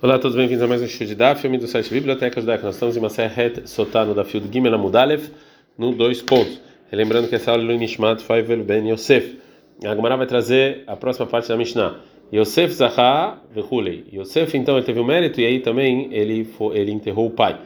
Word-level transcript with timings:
Olá 0.00 0.14
a 0.14 0.18
todos, 0.20 0.36
bem-vindos 0.36 0.62
a 0.62 0.68
mais 0.68 0.80
um 0.80 0.86
show 0.86 1.04
de 1.04 1.16
Daf, 1.16 1.42
filme 1.42 1.58
do 1.58 1.66
site 1.66 1.90
Biblioteca 1.90 2.40
Judaica. 2.40 2.62
Nós 2.62 2.76
estamos 2.76 2.96
em 2.96 3.00
Maseret 3.00 3.68
Sotá 3.68 4.04
no 4.04 4.14
Dafio 4.14 4.40
do 4.40 4.46
Gimel 4.48 4.72
Amudalev, 4.72 5.28
no 5.76 5.90
dois 5.90 6.22
pontos. 6.22 6.60
Lembrando 6.92 7.26
que 7.26 7.34
essa 7.34 7.50
aula 7.50 7.64
é 7.64 7.66
Lui 7.66 7.78
Nishmat 7.78 8.22
Faivel 8.22 8.62
Ben 8.62 8.88
Yosef. 8.90 9.36
A 9.84 9.96
Gemara 9.96 10.16
vai 10.16 10.28
trazer 10.28 10.84
a 10.86 10.94
próxima 10.94 11.26
parte 11.26 11.48
da 11.48 11.56
Mishnah. 11.56 11.96
Yosef 12.32 12.74
Zahá 12.74 13.42
Vehulei. 13.52 14.04
Yosef, 14.12 14.56
então, 14.56 14.76
ele 14.76 14.86
teve 14.86 15.00
o 15.00 15.04
mérito 15.04 15.40
e 15.40 15.44
aí 15.44 15.58
também 15.58 16.08
ele, 16.12 16.44
foi, 16.44 16.78
ele 16.78 16.92
enterrou 16.92 17.26
o 17.26 17.30
pai. 17.30 17.58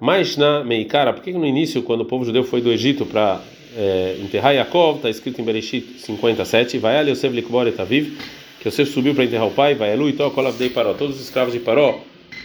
Mas 0.00 0.38
na 0.38 0.64
Meikara, 0.64 1.12
por 1.12 1.22
que 1.22 1.32
no 1.32 1.44
início, 1.44 1.82
quando 1.82 2.00
o 2.00 2.06
povo 2.06 2.24
judeu 2.24 2.44
foi 2.44 2.62
do 2.62 2.72
Egito 2.72 3.04
para 3.04 3.42
é, 3.76 4.16
enterrar 4.22 4.54
Yaakov, 4.54 4.96
está 4.96 5.10
escrito 5.10 5.38
em 5.42 5.44
Bereshit 5.44 5.98
57, 5.98 6.78
vai 6.78 6.96
ali 6.96 7.10
Yosef 7.10 7.36
Likbor 7.36 7.66
Etaviv 7.66 8.16
Yosef 8.68 8.90
subiu 8.90 9.14
para 9.14 9.24
enterrar 9.24 9.46
o 9.46 9.50
pai, 9.50 9.74
vai 9.74 9.92
Elu 9.92 10.08
e 10.08 10.12
Tokolavdei 10.12 10.70
Paró. 10.70 10.94
Todos 10.94 11.16
os 11.16 11.22
escravos 11.22 11.52
de 11.52 11.60
Paró 11.60 12.00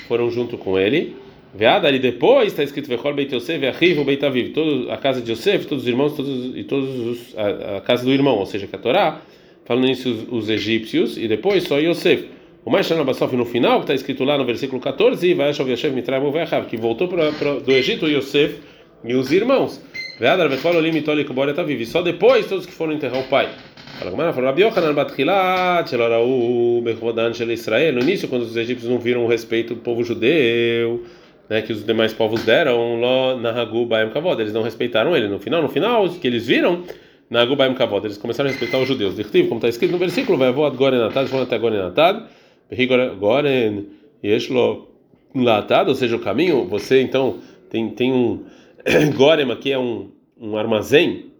foram 0.07 0.29
junto 0.31 0.57
com 0.57 0.77
ele. 0.77 1.15
Veada 1.53 1.87
ali 1.87 1.99
depois 1.99 2.47
está 2.47 2.63
escrito 2.63 2.87
Vechol 2.87 3.13
Beit 3.13 3.33
Yosef 3.33 3.59
Veachiv 3.59 4.03
Beit 4.03 4.25
Aviv. 4.25 4.53
A 4.89 4.97
casa 4.97 5.21
de 5.21 5.31
Yosef, 5.31 5.67
todos 5.67 5.83
os 5.83 5.87
irmãos, 5.87 6.15
todos 6.15 6.57
e 6.57 6.63
todos 6.63 6.89
os, 6.99 7.37
a, 7.37 7.77
a, 7.77 7.81
casa 7.81 8.03
do 8.03 8.11
irmão, 8.11 8.37
ou 8.37 8.45
seja, 8.45 8.65
que 8.65 8.75
a 8.75 8.79
Torá 8.79 9.21
falando 9.65 9.89
isso 9.89 10.09
os, 10.09 10.43
os 10.43 10.49
egípcios 10.49 11.17
e 11.17 11.27
depois 11.27 11.63
só 11.63 11.79
Yosef. 11.79 12.27
O 12.65 12.71
mais 12.71 12.89
Bassof 12.89 13.35
no 13.35 13.43
final, 13.45 13.79
que 13.79 13.83
está 13.83 13.93
escrito 13.93 14.23
lá 14.23 14.37
no 14.37 14.45
versículo 14.45 14.81
14, 14.81 15.33
vai 15.33 15.49
achar 15.49 15.67
Yosef 15.67 15.93
Mitraim 15.93 16.31
Veachav, 16.31 16.65
que 16.65 16.77
voltou 16.77 17.09
pra, 17.09 17.31
pra, 17.33 17.55
do 17.55 17.71
Egito 17.71 18.07
Yosef 18.07 18.59
e 19.03 19.13
os 19.13 19.31
irmãos. 19.31 19.81
Veada 20.17 20.47
Vechol 20.47 20.77
Olim 20.77 20.95
Itolik 20.95 21.33
Boret 21.33 21.59
Aviv. 21.59 21.81
E 21.81 21.85
só 21.85 22.01
depois 22.01 22.47
todos 22.47 22.65
que 22.65 22.71
foram 22.71 22.93
enterrar 22.93 23.19
o 23.19 23.27
pai. 23.27 23.49
No 27.91 28.01
início, 28.01 28.27
quando 28.27 28.41
os 28.41 28.57
egípcios 28.57 28.89
não 28.89 28.99
viram 28.99 29.23
o 29.23 29.27
respeito 29.27 29.75
do 29.75 29.81
povo 29.81 30.03
judeu, 30.03 31.03
né, 31.49 31.61
que 31.61 31.71
os 31.71 31.85
demais 31.85 32.13
povos 32.13 32.43
deram, 32.43 32.99
eles 34.39 34.53
não 34.53 34.63
respeitaram 34.63 35.15
ele. 35.15 35.27
No 35.27 35.39
final, 35.39 35.61
no 35.61 35.69
final, 35.69 36.09
que 36.09 36.27
eles 36.27 36.47
viram, 36.47 36.83
eles 38.03 38.17
começaram 38.17 38.49
a 38.49 38.51
respeitar 38.51 38.79
os 38.79 38.87
judeus. 38.87 39.15
Como 39.15 39.55
está 39.55 39.69
escrito 39.69 39.91
no 39.91 39.97
versículo, 39.97 40.37
vai 40.37 40.51
voar 40.51 40.71
Gorenatad, 40.71 41.29
foram 41.29 41.43
até 41.43 41.57
Gorenatad, 41.57 42.25
Goren 43.19 43.85
Yeshlo 44.23 44.87
Latad, 45.35 45.89
ou 45.89 45.95
seja, 45.95 46.15
o 46.15 46.19
caminho, 46.19 46.65
você 46.65 47.01
então 47.01 47.39
tem, 47.69 47.89
tem 47.89 48.11
um 48.11 48.43
Gorem 49.15 49.49
aqui 49.51 49.71
é 49.71 49.79
um, 49.79 50.11
um 50.39 50.57
armazém, 50.57 51.31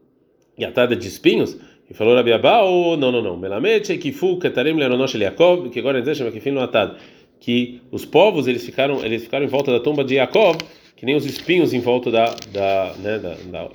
e 0.57 0.63
atada 0.63 0.95
de 0.95 1.07
espinhos. 1.07 1.57
E 1.89 1.93
falou 1.93 2.15
Rabi 2.15 2.33
Abau, 2.33 2.97
não, 2.97 3.11
não, 3.11 3.21
não. 3.21 3.37
Melamed 3.37 3.97
Kifu 3.97 4.39
Ketarim 4.39 4.75
Leonosh 4.75 5.15
Yaakov, 5.15 5.69
que 5.69 5.79
agora 5.79 6.01
diz 6.01 6.19
que 6.19 6.51
no 6.51 6.61
atad, 6.61 6.95
que 7.39 7.81
os 7.91 8.05
povos 8.05 8.47
eles 8.47 8.65
ficaram 8.65 9.03
eles 9.03 9.23
ficaram 9.23 9.45
em 9.45 9.49
volta 9.49 9.71
da 9.71 9.79
tumba 9.79 10.03
de 10.03 10.15
Yaakov, 10.15 10.57
que 10.95 11.05
nem 11.05 11.15
os 11.15 11.25
espinhos 11.25 11.73
em 11.73 11.79
volta 11.79 12.09
da 12.09 12.35
da 12.51 12.93
né, 12.99 13.19
da, 13.19 13.35
da, 13.51 13.69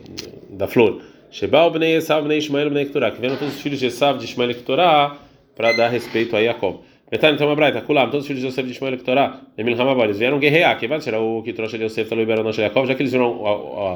da 0.50 0.66
flor. 0.66 1.02
Shebal 1.30 1.70
bnei 1.70 1.96
Esav 1.96 2.24
bnei 2.24 2.38
Ishmael 2.38 2.70
bnei 2.70 2.86
que 2.86 3.20
vieram 3.20 3.36
todos 3.36 3.54
os 3.54 3.60
filhos 3.60 3.78
de 3.78 3.86
Esav 3.86 4.18
de 4.18 4.24
Ishmael 4.24 4.52
e 4.52 4.54
Keturah 4.54 5.18
para 5.54 5.72
dar 5.72 5.88
respeito 5.88 6.34
a 6.34 6.40
Yaakov. 6.40 6.80
Metan 7.10 7.30
então 7.30 7.46
uma 7.46 7.56
braita, 7.56 7.80
kulam, 7.80 8.10
todos 8.10 8.24
os 8.24 8.26
filhos 8.26 8.42
de 8.42 8.48
Yosef 8.48 8.66
de 8.66 8.72
Ishmael 8.72 8.94
e 8.94 8.98
Keturah, 8.98 9.40
Emil 9.56 9.80
Hamabal, 9.80 10.04
eles 10.04 10.18
vieram 10.18 10.38
guerrear, 10.38 10.78
que 10.78 10.86
vai 10.86 11.00
ser 11.00 11.14
o 11.14 11.42
que 11.42 11.54
trouxe 11.54 11.78
de 11.78 11.84
Yosef, 11.84 12.06
falou 12.06 12.22
Iberonosh 12.22 12.58
Yaakov, 12.58 12.86
já 12.86 12.94
que 12.94 13.02
eles 13.02 13.12
viram 13.12 13.46
a, 13.46 13.92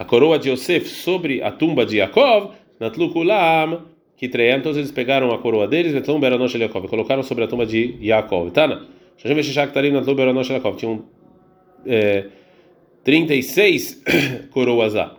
a, 0.00 0.02
a 0.02 0.04
coroa 0.04 0.38
de 0.38 0.50
Yosef 0.50 0.88
sobre 0.88 1.42
a 1.42 1.50
tumba 1.50 1.84
de 1.84 1.96
Yaakov, 1.96 2.52
Natlukulam, 2.78 3.86
que 4.16 4.28
treiam, 4.28 4.60
todos 4.60 4.76
eles 4.78 4.90
pegaram 4.90 5.32
a 5.32 5.38
coroa 5.38 5.66
deles, 5.66 5.92
Vetlum 5.92 6.20
Beranosh 6.20 6.54
Yaakov, 6.54 6.86
e 6.86 6.88
colocaram 6.88 7.22
sobre 7.22 7.44
a 7.44 7.46
tumba 7.48 7.66
de 7.66 7.96
Yaakov. 8.00 8.50
Tana, 8.50 8.86
Shashem 9.16 9.36
Veshishak 9.36 9.72
Tarim 9.72 9.92
Natlu 9.92 10.14
Beranosh 10.14 10.50
Yaakov, 10.50 10.76
tinham 10.76 11.04
é, 11.86 12.26
36 13.04 14.02
coroas 14.50 14.94
lá. 14.94 15.16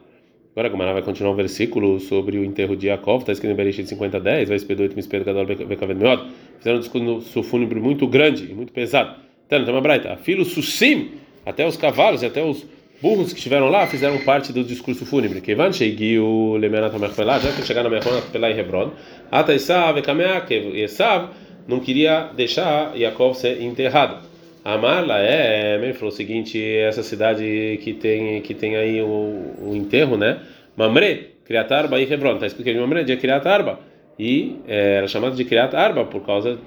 Agora 0.51 0.69
a 0.69 0.71
Gamara 0.71 0.93
vai 0.93 1.03
continuar 1.03 1.31
o 1.31 1.33
um 1.33 1.37
versículo 1.37 1.99
sobre 1.99 2.39
o 2.39 2.43
enterro 2.43 2.75
de 2.75 2.87
Yaakov, 2.87 3.19
está 3.19 3.31
escrito 3.31 3.51
em 3.51 3.55
Bereshit 3.55 3.87
50, 3.87 4.19
10, 4.19 4.49
vai 4.49 4.57
espedoit 4.57 4.95
misped 4.95 5.23
gadol 5.23 5.45
bekaved 5.45 6.01
meod. 6.01 6.31
Fizeram 6.57 6.77
um 6.77 6.79
discurso 6.79 7.43
fúnebre 7.43 7.79
muito 7.79 8.07
grande 8.07 8.53
muito 8.53 8.73
pesado. 8.73 9.19
Tana, 9.47 9.63
tem 9.63 9.73
uma 9.73 9.81
braita, 9.81 10.17
filo 10.17 10.43
susim, 10.43 11.11
até 11.45 11.65
os 11.65 11.77
cavalos 11.77 12.23
e 12.23 12.25
até 12.25 12.43
os 12.43 12.65
burros 13.01 13.31
que 13.31 13.37
estiveram 13.37 13.69
lá 13.69 13.87
fizeram 13.87 14.17
parte 14.19 14.51
do 14.51 14.63
discurso 14.63 15.05
fúnebre. 15.05 15.41
Kevan 15.41 15.71
Sheigiu 15.71 16.57
Lemenat 16.57 16.95
HaMechpelah, 16.95 17.39
já 17.39 17.51
que 17.51 17.65
chegaram 17.65 17.89
na 17.89 17.97
Mechpelah 17.97 18.51
em 18.51 18.57
Hebron, 18.57 18.91
Ata 19.31 19.53
Esav 19.53 19.97
e 19.99 20.81
Esav 20.81 21.29
não 21.67 21.79
queria 21.79 22.31
deixar 22.35 22.95
Yaakov 22.95 23.35
ser 23.35 23.61
enterrado. 23.61 24.25
Amar 24.63 25.05
é, 25.11 25.75
ele 25.75 25.93
falou 25.93 26.09
o 26.09 26.15
seguinte, 26.15 26.61
essa 26.61 27.01
cidade 27.01 27.79
que 27.83 27.93
tem 27.93 28.41
que 28.41 28.53
tem 28.53 28.75
aí 28.75 29.01
o, 29.01 29.53
o 29.61 29.73
enterro, 29.73 30.17
né? 30.17 30.41
Mamre, 30.75 31.35
Kriat 31.45 31.73
Arba 31.73 31.99
e 31.99 32.11
Hebron, 32.11 32.33
está 32.33 32.47
escrito 32.47 32.65
que 32.65 32.77
Mamre 32.77 33.05
de 33.05 33.15
Kriat 33.15 33.47
Arba 33.47 33.79
e 34.19 34.57
é, 34.67 34.95
era 34.95 35.07
chamado 35.07 35.35
de 35.35 35.45
Kriat 35.45 35.73
Arba 35.73 36.03
por 36.05 36.25
causa 36.25 36.59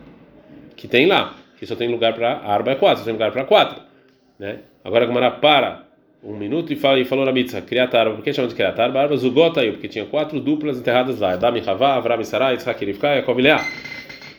que 0.77 0.89
tem 0.89 1.07
lá, 1.07 1.37
que 1.59 1.67
só 1.67 1.75
tem 1.77 1.89
lugar 1.89 2.15
para 2.15 2.39
Arba 2.39 2.71
é 2.71 2.75
quatro, 2.75 3.01
só 3.01 3.05
tem 3.05 3.13
lugar 3.13 3.33
para 3.33 3.45
quatro, 3.45 3.83
né? 4.39 4.61
Agora 4.83 5.07
como 5.07 5.19
era 5.19 5.31
para 5.31 5.90
um 6.23 6.37
minuto 6.37 6.73
e, 6.73 6.77
fala, 6.77 7.01
e 7.01 7.05
falou 7.05 7.25
na 7.25 7.33
mitzvah, 7.33 7.63
criat 7.63 7.97
arba, 7.97 8.15
por 8.15 8.23
que 8.23 8.33
chama 8.33 8.49
de 8.49 8.55
criat 8.55 8.79
arba? 8.79 9.09
Aí, 9.57 9.73
porque 9.73 9.89
tinha 9.89 10.05
quatro 10.05 10.39
duplas 10.39 10.79
enterradas 10.79 11.19
lá, 11.19 11.33
Adam 11.33 11.55
Havá, 11.67 11.95
Avram 11.95 12.23
Sarai, 12.25 12.55
Yitzhak 12.55 12.85
e 12.85 12.97
Yaakov 13.03 13.39
e 13.39 13.43
Leá. 13.43 13.65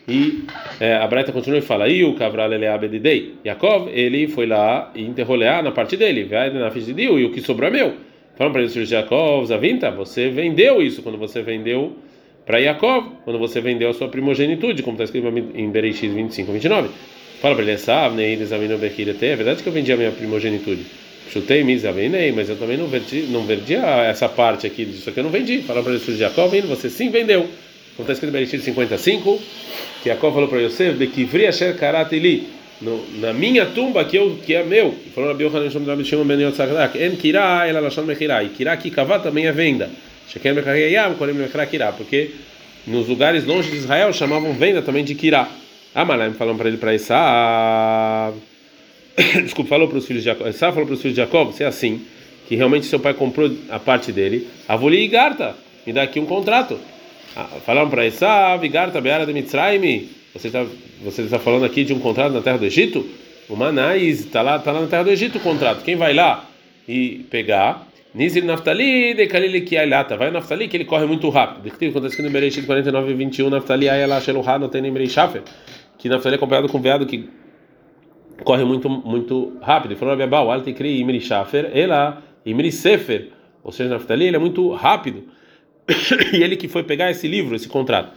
E 0.08 0.44
é, 0.80 0.94
a 0.94 1.06
Breta 1.06 1.32
continua 1.32 1.58
e 1.58 1.62
fala, 1.62 1.88
e 1.88 2.04
o 2.04 2.14
Kavra 2.14 2.46
Leleá 2.46 2.76
Bedidei, 2.76 3.34
Yaakov, 3.44 3.88
ele 3.92 4.26
foi 4.28 4.46
lá 4.46 4.90
e 4.94 5.02
enterrou 5.02 5.36
Leá 5.36 5.62
na 5.62 5.70
parte 5.70 5.96
dele, 5.96 6.28
na 6.30 6.68
Dio, 6.68 7.18
e 7.18 7.24
o 7.24 7.30
que 7.30 7.40
sobrou 7.40 7.68
é 7.68 7.72
meu. 7.72 7.94
Falam 8.36 8.52
para 8.52 8.62
ele, 8.62 8.84
Yaakov, 8.84 9.46
Zavinta, 9.46 9.90
você 9.90 10.28
vendeu 10.28 10.82
isso 10.82 11.02
quando 11.02 11.18
você 11.18 11.42
vendeu 11.42 11.96
para 12.46 12.58
Yaakov, 12.58 13.10
quando 13.24 13.38
você 13.38 13.60
vendeu 13.60 13.90
a 13.90 13.94
sua 13.94 14.08
primogenitude, 14.08 14.82
como 14.82 14.94
está 14.94 15.04
escrito 15.04 15.28
em 15.54 15.70
Bereshit 15.70 16.08
25, 16.08 16.50
29. 16.50 16.88
Fala 17.40 17.54
para 17.54 17.64
ele, 17.64 17.72
é 17.72 19.36
verdade 19.36 19.62
que 19.62 19.68
eu 19.68 19.72
vendi 19.72 19.92
a 19.92 19.96
minha 19.96 20.10
primogenitude. 20.10 20.84
Chutei 21.30 21.64
Mizavinei, 21.64 22.32
mas 22.32 22.48
eu 22.48 22.56
também 22.56 22.76
não 22.76 22.86
vendi, 22.86 23.22
não 23.30 23.44
vendi 23.44 23.74
essa 23.74 24.28
parte 24.28 24.66
aqui 24.66 24.84
disso 24.84 25.08
aqui, 25.08 25.20
eu 25.20 25.24
não 25.24 25.30
vendi. 25.30 25.62
Falou 25.62 25.82
para 25.82 25.94
Yosef 25.94 26.16
Jacob, 26.16 26.54
você 26.62 26.90
sim 26.90 27.10
vendeu. 27.10 27.48
Como 27.96 28.10
está 28.10 28.12
escrito 28.12 28.30
em 28.30 28.32
Bereshit 28.32 28.62
55, 28.62 29.40
que 30.02 30.08
Jacob 30.08 30.32
falou 30.32 30.48
para 30.48 30.60
Yosef, 30.60 30.96
Bekivri 30.96 31.46
Asher 31.46 31.76
Karatili, 31.76 32.46
na 33.20 33.32
minha 33.32 33.66
tumba 33.66 34.04
que, 34.04 34.16
eu, 34.16 34.38
que 34.44 34.54
é 34.54 34.64
meu. 34.64 34.94
Falou 35.14 35.30
Rabi 35.30 35.44
Yohanan 35.44 35.70
Shom 35.70 35.84
Rabi 35.84 36.04
Shimon 36.04 36.24
Ben 36.24 36.40
Yotzakdak, 36.40 36.98
En 36.98 37.16
Kirá, 37.16 37.66
ela 37.66 37.80
Lashon 37.80 38.02
Mechirá, 38.02 38.42
e 38.42 38.48
Kirá 38.48 38.76
Kikavá 38.76 39.18
também 39.18 39.46
é 39.46 39.52
venda. 39.52 39.88
Shekem 40.28 40.52
Mechirayam, 40.52 41.14
Korem 41.14 41.34
Mechirá 41.34 41.66
Kirá, 41.66 41.92
porque 41.92 42.30
nos 42.86 43.08
lugares 43.08 43.44
longe 43.44 43.70
de 43.70 43.76
Israel 43.76 44.12
chamavam 44.12 44.52
venda 44.54 44.82
também 44.82 45.04
de 45.04 45.14
Kirá. 45.14 45.48
Amalaim 45.94 46.32
falando 46.32 46.58
para 46.58 46.68
ele 46.68 46.78
para 46.78 46.94
Issa. 46.94 48.32
desculpa, 49.42 49.70
falou 49.70 49.88
para 49.88 49.98
os 49.98 50.06
filhos 50.06 50.22
de 50.22 50.28
Jacob, 50.28 50.52
Sá 50.52 50.72
falou 50.72 50.86
para 50.86 50.94
os 50.94 51.02
filhos 51.02 51.14
de 51.14 51.20
Jacob, 51.22 51.52
se 51.52 51.64
é 51.64 51.66
assim, 51.66 52.02
que 52.48 52.56
realmente 52.56 52.86
seu 52.86 53.00
pai 53.00 53.14
comprou 53.14 53.50
a 53.70 53.78
parte 53.78 54.12
dele, 54.12 54.48
Avoli 54.68 55.02
e 55.02 55.08
Garta, 55.08 55.54
me 55.86 55.92
dá 55.92 56.02
aqui 56.02 56.18
um 56.18 56.26
contrato. 56.26 56.78
Ah, 57.34 57.44
falaram 57.64 57.88
para 57.88 58.06
Esav, 58.06 58.66
Garta, 58.68 59.00
Beara 59.00 59.24
de 59.24 59.32
Mitzrayim, 59.32 60.08
você 60.34 60.48
está 60.48 60.64
você 61.04 61.22
está 61.22 61.38
falando 61.38 61.64
aqui 61.64 61.84
de 61.84 61.92
um 61.92 61.98
contrato 61.98 62.32
na 62.32 62.40
terra 62.40 62.58
do 62.58 62.64
Egito? 62.64 63.04
O 63.48 63.56
Manais 63.56 64.20
está 64.20 64.40
lá, 64.40 64.58
tá 64.58 64.70
lá 64.70 64.80
na 64.80 64.86
terra 64.86 65.02
do 65.02 65.10
Egito 65.10 65.38
o 65.38 65.40
contrato. 65.40 65.82
Quem 65.82 65.96
vai 65.96 66.14
lá 66.14 66.48
e 66.88 67.26
pegar? 67.28 67.88
Nizir 68.14 68.44
Naftali 68.44 69.14
de 69.14 69.26
Kalili 69.26 69.62
Kiailata. 69.62 70.16
Vai 70.16 70.30
Naftali 70.30 70.68
que 70.68 70.76
ele 70.76 70.84
corre 70.84 71.06
muito 71.06 71.28
rápido. 71.28 71.68
Quando 71.70 71.96
está 71.96 72.06
escrito 72.06 72.28
em 72.28 72.32
Bereshit 72.32 72.64
49 72.64 73.10
e 73.10 73.14
21, 73.14 73.50
Naftali 73.50 73.88
Ayala 73.88 74.20
Sheluha 74.20 74.58
não 74.58 74.68
tem 74.68 74.80
nem 74.80 75.08
Shafer. 75.08 75.42
Que 75.98 76.08
Naftali 76.08 76.36
é 76.36 76.38
comparado 76.38 76.68
com 76.68 76.80
veado 76.80 77.04
que 77.04 77.28
corre 78.44 78.64
muito 78.64 78.88
muito 78.88 79.56
rápido. 79.60 79.96
Falou 79.96 80.12
Rabi 80.12 80.24
Abau, 80.24 80.50
Al 80.50 80.62
Tikri 80.62 81.00
Imri 81.00 81.20
Shafer, 81.20 81.70
ela 81.74 82.22
Imri 82.44 82.72
Sefer, 82.72 83.28
ou 83.62 83.72
seja, 83.72 83.90
Naftali, 83.90 84.26
ele 84.26 84.36
é 84.36 84.38
muito 84.38 84.72
rápido. 84.72 85.24
e 86.32 86.42
ele 86.42 86.56
que 86.56 86.68
foi 86.68 86.82
pegar 86.82 87.10
esse 87.10 87.26
livro, 87.28 87.54
esse 87.54 87.68
contrato. 87.68 88.12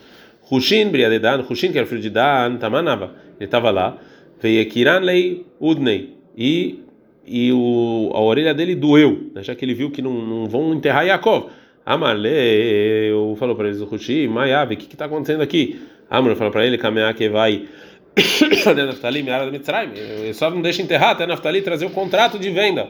Hushin 0.49 0.89
Briadedan, 0.89 1.43
Hushin 1.49 1.71
que 1.71 1.77
era 1.77 1.87
filho 1.87 2.01
de 2.01 2.09
Dan, 2.09 2.57
Tamanava, 2.57 3.15
ele 3.37 3.45
estava 3.45 3.71
lá. 3.71 3.97
Veio 4.41 4.67
Kiran 4.69 4.99
Lei 4.99 5.45
Udnei 5.59 6.15
e 6.37 6.79
e 7.27 7.51
o, 7.51 8.11
a 8.13 8.21
orelha 8.21 8.53
dele 8.53 8.75
doeu, 8.75 9.31
né, 9.33 9.41
já 9.41 9.55
que 9.55 9.65
ele 9.65 9.73
viu 9.73 9.89
que 9.89 9.99
não, 9.99 10.13
não 10.13 10.45
vão 10.45 10.73
enterrar 10.73 11.05
Yaakov. 11.05 11.49
Amaleu 11.85 13.35
falou 13.37 13.55
para 13.55 13.67
eles, 13.67 13.81
Hushi, 13.81 14.27
Maiave, 14.27 14.75
o 14.75 14.77
que 14.77 14.93
está 14.93 15.05
acontecendo 15.05 15.41
aqui? 15.41 15.79
Amor 16.09 16.35
falou 16.35 16.51
para 16.51 16.65
ele, 16.65 16.77
Kameá 16.77 17.13
que 17.13 17.29
vai 18.63 18.73
Naftali, 18.73 19.23
Miara 19.23 19.45
da 19.45 19.51
Mitzrayim. 19.51 19.91
Só 20.33 20.49
não 20.49 20.61
deixa 20.61 20.81
enterrar 20.81 21.11
até 21.11 21.25
Naftali 21.25 21.61
trazer 21.61 21.85
o 21.85 21.89
contrato 21.89 22.39
de 22.39 22.49
venda. 22.49 22.89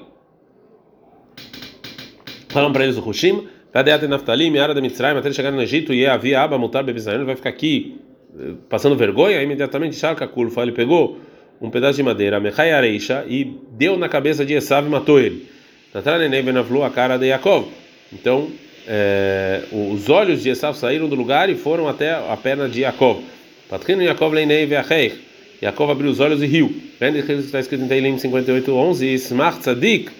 Falam 2.49 2.71
para 2.71 2.83
eles 2.83 2.97
o 2.97 3.09
Hushim, 3.09 3.47
cadê 3.71 3.91
a 3.91 3.97
Naftali, 4.07 4.49
Miara 4.49 4.73
da 4.73 4.81
Mitzrayim, 4.81 5.17
até 5.17 5.27
ele 5.27 5.35
chegar 5.35 5.51
no 5.51 5.61
Egito 5.61 5.93
e 5.93 6.05
havia 6.05 6.41
Aba 6.41 6.57
Mutar 6.57 6.83
Bebizraim, 6.83 7.17
ele 7.17 7.25
vai 7.25 7.35
ficar 7.35 7.49
aqui 7.49 7.99
eh, 8.39 8.53
passando 8.69 8.95
vergonha, 8.95 9.41
imediatamente 9.41 9.95
Sharka 9.95 10.27
Kulfa, 10.27 10.61
ele 10.61 10.71
pegou 10.71 11.19
um 11.59 11.69
pedaço 11.69 11.97
de 11.97 12.03
madeira, 12.03 12.39
Mechai 12.39 12.71
Areisha, 12.71 13.25
e 13.27 13.57
deu 13.71 13.97
na 13.97 14.07
cabeça 14.07 14.45
de 14.45 14.53
Esav 14.53 14.87
e 14.87 14.89
matou 14.89 15.19
ele. 15.19 15.47
Natranenei 15.93 16.41
Benavlu, 16.41 16.83
a 16.83 16.89
cara 16.89 17.17
de 17.17 17.27
Yaakov. 17.27 17.67
Então, 18.13 18.49
é, 18.87 19.63
os 19.71 20.09
olhos 20.09 20.43
de 20.43 20.49
Esav 20.49 20.77
saíram 20.77 21.07
do 21.07 21.15
lugar 21.15 21.49
e 21.49 21.55
foram 21.55 21.87
até 21.87 22.13
a 22.13 22.37
perna 22.37 22.69
de 22.69 22.81
Yaakov. 22.81 23.23
Patrino 23.69 24.03
Yaakov 24.03 24.33
leinei 24.33 24.65
ve'acheich. 24.65 25.15
Yaakov 25.61 25.91
abriu 25.91 26.11
os 26.11 26.19
olhos 26.19 26.41
e 26.41 26.45
riu. 26.45 26.73
Está 26.99 27.59
escrito 27.59 27.83
em 27.83 27.87
Teilim 27.87 28.17
58, 28.17 28.71
11, 28.71 29.13
Smart 29.13 29.59
Tzadik, 29.59 30.11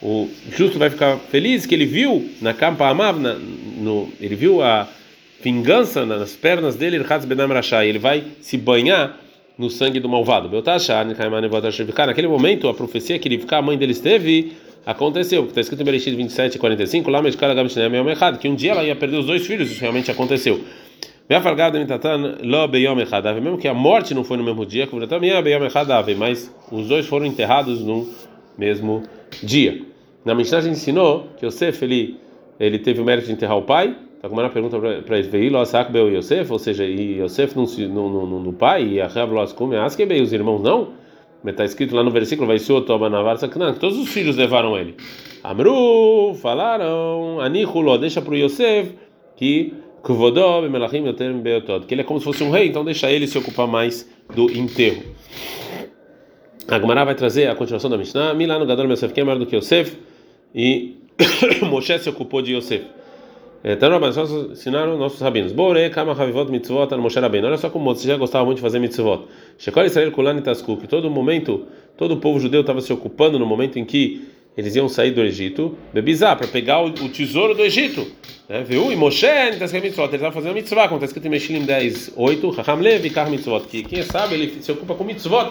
o 0.00 0.28
justo 0.56 0.78
vai 0.78 0.90
ficar 0.90 1.16
feliz 1.16 1.66
que 1.66 1.74
ele 1.74 1.84
viu 1.84 2.28
na 2.40 2.54
campa 2.54 2.88
Amav, 2.88 3.18
na, 3.18 3.34
no, 3.34 4.08
ele 4.20 4.36
viu 4.36 4.62
a 4.62 4.88
vingança 5.42 6.06
nas 6.06 6.36
pernas 6.36 6.76
dele, 6.76 6.96
ele 6.96 7.98
vai 7.98 8.22
se 8.40 8.56
banhar 8.56 9.18
no 9.56 9.68
sangue 9.68 9.98
do 9.98 10.08
malvado. 10.08 10.48
Naquele 12.06 12.28
momento, 12.28 12.68
a 12.68 12.74
profecia 12.74 13.18
que 13.18 13.26
ele 13.26 13.38
ficar 13.38 13.58
a 13.58 13.62
mãe 13.62 13.76
dele 13.76 13.92
esteve 13.92 14.52
aconteceu, 14.86 15.44
está 15.46 15.60
escrito 15.60 15.82
em 15.82 15.84
Bereshit 15.84 16.14
27, 16.14 16.58
45, 16.58 17.10
lá 17.10 17.20
que 18.40 18.48
um 18.48 18.54
dia 18.54 18.70
ela 18.70 18.84
ia 18.84 18.94
perder 18.96 19.18
os 19.18 19.26
dois 19.26 19.46
filhos, 19.46 19.70
isso 19.70 19.80
realmente 19.80 20.10
aconteceu. 20.10 20.64
Mesmo 23.42 23.58
que 23.58 23.68
a 23.68 23.74
morte 23.74 24.14
não 24.14 24.24
foi 24.24 24.38
no 24.38 24.44
mesmo 24.44 24.64
dia, 24.64 24.88
mas 26.16 26.54
os 26.72 26.88
dois 26.88 27.06
foram 27.06 27.26
enterrados 27.26 27.84
no 27.84 28.08
mesmo 28.56 29.02
dia. 29.42 29.82
Na 30.24 30.34
Mishnah 30.34 30.58
a 30.58 30.60
gente 30.62 30.76
ensinou 30.76 31.28
que 31.36 31.44
Yosef 31.44 31.84
ele, 31.84 32.16
ele 32.58 32.78
teve 32.78 33.02
o 33.02 33.04
mérito 33.04 33.26
de 33.26 33.34
enterrar 33.34 33.58
o 33.58 33.62
pai. 33.62 33.94
Tá 34.22 34.28
como 34.28 34.40
uma 34.40 34.48
pergunta 34.50 34.78
para 34.78 35.18
ele, 35.18 35.28
Yosef, 36.16 36.50
ou 36.50 36.58
seja, 36.58 36.84
e 36.84 37.20
Yosef 37.20 37.54
no, 37.54 37.66
no, 37.66 38.26
no, 38.26 38.40
no 38.40 38.52
pai, 38.52 38.84
e 38.84 39.00
a 39.00 39.06
Loskum, 39.24 39.72
Askebei, 39.78 40.22
os 40.22 40.32
irmãos 40.32 40.62
não. 40.62 40.94
Está 41.46 41.64
escrito 41.64 41.94
lá 41.94 42.02
no 42.02 42.10
versículo, 42.10 42.48
vai 42.48 42.58
que 43.74 43.78
todos 43.78 43.96
os 43.96 44.08
filhos 44.08 44.36
levaram 44.36 44.76
ele. 44.76 44.96
Amru, 45.44 46.34
falaram, 46.34 47.38
Anihulo, 47.40 47.96
deixa 47.96 48.20
para 48.20 48.32
o 48.32 48.36
Yosef 48.36 48.92
que 49.36 49.72
Que 51.86 51.94
ele 51.94 52.00
é 52.00 52.04
como 52.04 52.18
se 52.18 52.24
fosse 52.24 52.42
um 52.42 52.50
rei, 52.50 52.68
então 52.68 52.84
deixa 52.84 53.10
ele 53.10 53.26
se 53.26 53.36
ocupar 53.36 53.66
mais 53.66 54.08
do 54.34 54.50
enterro. 54.50 55.02
A 56.66 57.04
vai 57.04 57.14
trazer 57.14 57.48
a 57.48 57.54
continuação 57.54 57.88
da 57.88 57.96
Mishnah. 57.96 58.34
Milano 58.34 58.66
Gadol 58.66 58.90
Yosef, 58.90 59.12
quem 59.12 59.22
é 59.22 59.24
maior 59.24 59.38
do 59.38 59.46
que 59.46 59.56
Yosef? 59.56 59.96
E 60.54 60.96
Moshe 61.68 61.98
se 61.98 62.08
ocupou 62.08 62.42
de 62.42 62.54
Yosef. 62.54 62.84
Então, 63.64 63.90
ensinaram 64.52 64.96
nossos 64.96 65.20
rabinos. 65.20 65.52
Bore, 65.52 65.90
Kama 65.90 66.12
Havivot 66.12 66.50
Mitzvot 66.50 66.94
Moshe 66.96 67.18
Rabbeinu. 67.18 67.46
Olha 67.48 67.56
só 67.56 67.68
como 67.68 67.86
Moshe 67.86 68.16
gostava 68.16 68.44
muito 68.44 68.58
de 68.58 68.62
fazer 68.62 68.78
mitzvot. 68.78 69.24
Shekol 69.58 69.84
Israel 69.84 70.12
Kulani 70.12 70.42
Tasku, 70.42 70.76
que 70.76 70.86
todo 70.86 71.10
momento, 71.10 71.66
todo 71.96 72.12
o 72.12 72.16
povo 72.18 72.38
judeu 72.38 72.60
estava 72.60 72.80
se 72.80 72.92
ocupando 72.92 73.38
no 73.38 73.44
momento 73.44 73.78
em 73.78 73.84
que 73.84 74.28
eles 74.58 74.74
iam 74.74 74.88
sair 74.88 75.12
do 75.12 75.22
Egito, 75.22 75.78
bebizar, 75.94 76.36
para 76.36 76.48
pegar 76.48 76.80
o, 76.80 76.86
o, 76.88 77.08
tesouro 77.08 77.54
do 77.54 77.62
Egito. 77.62 78.10
Né? 78.48 78.64
Viu? 78.64 78.90
E 78.90 78.96
Moshe, 78.96 79.24
ele 79.24 79.54
estava 79.54 80.32
fazendo 80.32 80.52
mitzvah, 80.52 80.88
como 80.88 80.96
está 80.96 81.06
escrito 81.06 81.26
em 81.26 81.30
Meshilim 81.30 81.64
10, 81.64 82.14
8, 82.16 82.50
Raham 82.50 82.80
Levi, 82.80 83.08
Kar 83.08 83.30
Mitzvot, 83.30 83.68
que 83.68 83.84
quem 83.84 84.02
sabe 84.02 84.34
ele 84.34 84.60
se 84.60 84.72
ocupa 84.72 84.96
com 84.96 85.04
mitzvot 85.04 85.48